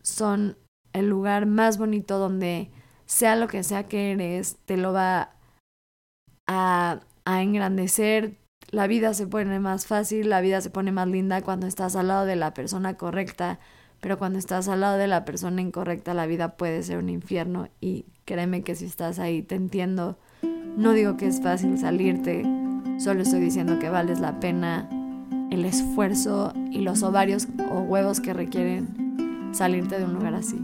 son 0.03 0.59
el 0.93 1.09
lugar 1.09 1.47
más 1.47 1.79
bonito 1.79 2.19
donde 2.19 2.71
sea 3.07 3.37
lo 3.37 3.49
que 3.49 3.63
sea 3.63 3.89
que 3.89 4.13
eres, 4.13 4.57
te 4.67 4.77
lo 4.77 4.93
va 4.93 5.35
a, 6.47 7.01
a 7.25 7.43
engrandecer, 7.43 8.39
la 8.71 8.87
vida 8.87 9.15
se 9.15 9.27
pone 9.27 9.59
más 9.61 9.87
fácil, 9.87 10.29
la 10.29 10.41
vida 10.41 10.61
se 10.61 10.71
pone 10.71 10.93
más 10.93 11.09
linda 11.09 11.43
cuando 11.43 11.67
estás 11.67 11.97
al 11.97 12.09
lado 12.09 12.27
de 12.27 12.37
la 12.37 12.55
persona 12.55 12.97
correcta, 12.97 13.59
pero 14.01 14.19
cuando 14.19 14.39
estás 14.39 14.69
al 14.69 14.81
lado 14.81 14.99
de 14.99 15.07
la 15.07 15.25
persona 15.25 15.61
incorrecta 15.61 16.15
la 16.15 16.27
vida 16.27 16.57
puede 16.57 16.83
ser 16.83 16.99
un 16.99 17.09
infierno 17.09 17.69
y 17.81 18.07
créeme 18.25 18.63
que 18.63 18.75
si 18.75 18.87
estás 18.87 19.19
ahí 19.19 19.43
te 19.43 19.55
entiendo. 19.55 20.19
No 20.77 20.93
digo 20.93 21.17
que 21.17 21.27
es 21.27 21.41
fácil 21.41 21.79
salirte, 21.79 22.45
solo 22.99 23.23
estoy 23.23 23.41
diciendo 23.41 23.79
que 23.79 23.91
vales 23.91 24.21
la 24.21 24.41
pena 24.41 24.89
el 25.51 25.65
esfuerzo 25.65 26.53
y 26.71 26.81
los 26.81 27.03
ovarios 27.03 27.49
o 27.71 27.81
huevos 27.81 28.21
que 28.21 28.33
requieren 28.33 29.51
salirte 29.53 29.99
de 29.99 30.05
un 30.05 30.15
lugar 30.15 30.35
así. 30.35 30.59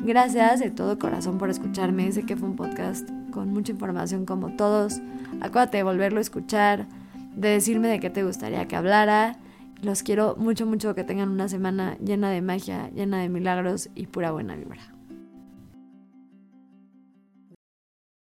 Gracias 0.00 0.60
de 0.60 0.70
todo 0.70 0.98
corazón 0.98 1.38
por 1.38 1.50
escucharme. 1.50 2.10
Sé 2.12 2.24
que 2.24 2.36
fue 2.36 2.48
un 2.48 2.54
podcast 2.54 3.08
con 3.32 3.52
mucha 3.52 3.72
información 3.72 4.24
como 4.24 4.50
todos. 4.54 5.00
Acuérdate 5.40 5.78
de 5.78 5.82
volverlo 5.82 6.18
a 6.18 6.22
escuchar, 6.22 6.86
de 7.34 7.48
decirme 7.48 7.88
de 7.88 7.98
qué 7.98 8.08
te 8.08 8.22
gustaría 8.22 8.68
que 8.68 8.76
hablara. 8.76 9.36
Los 9.82 10.02
quiero 10.02 10.36
mucho, 10.36 10.66
mucho 10.66 10.94
que 10.94 11.04
tengan 11.04 11.28
una 11.28 11.48
semana 11.48 11.96
llena 11.98 12.30
de 12.30 12.40
magia, 12.40 12.90
llena 12.90 13.20
de 13.20 13.28
milagros 13.28 13.90
y 13.94 14.06
pura 14.06 14.30
buena 14.30 14.56
vibra. 14.56 14.95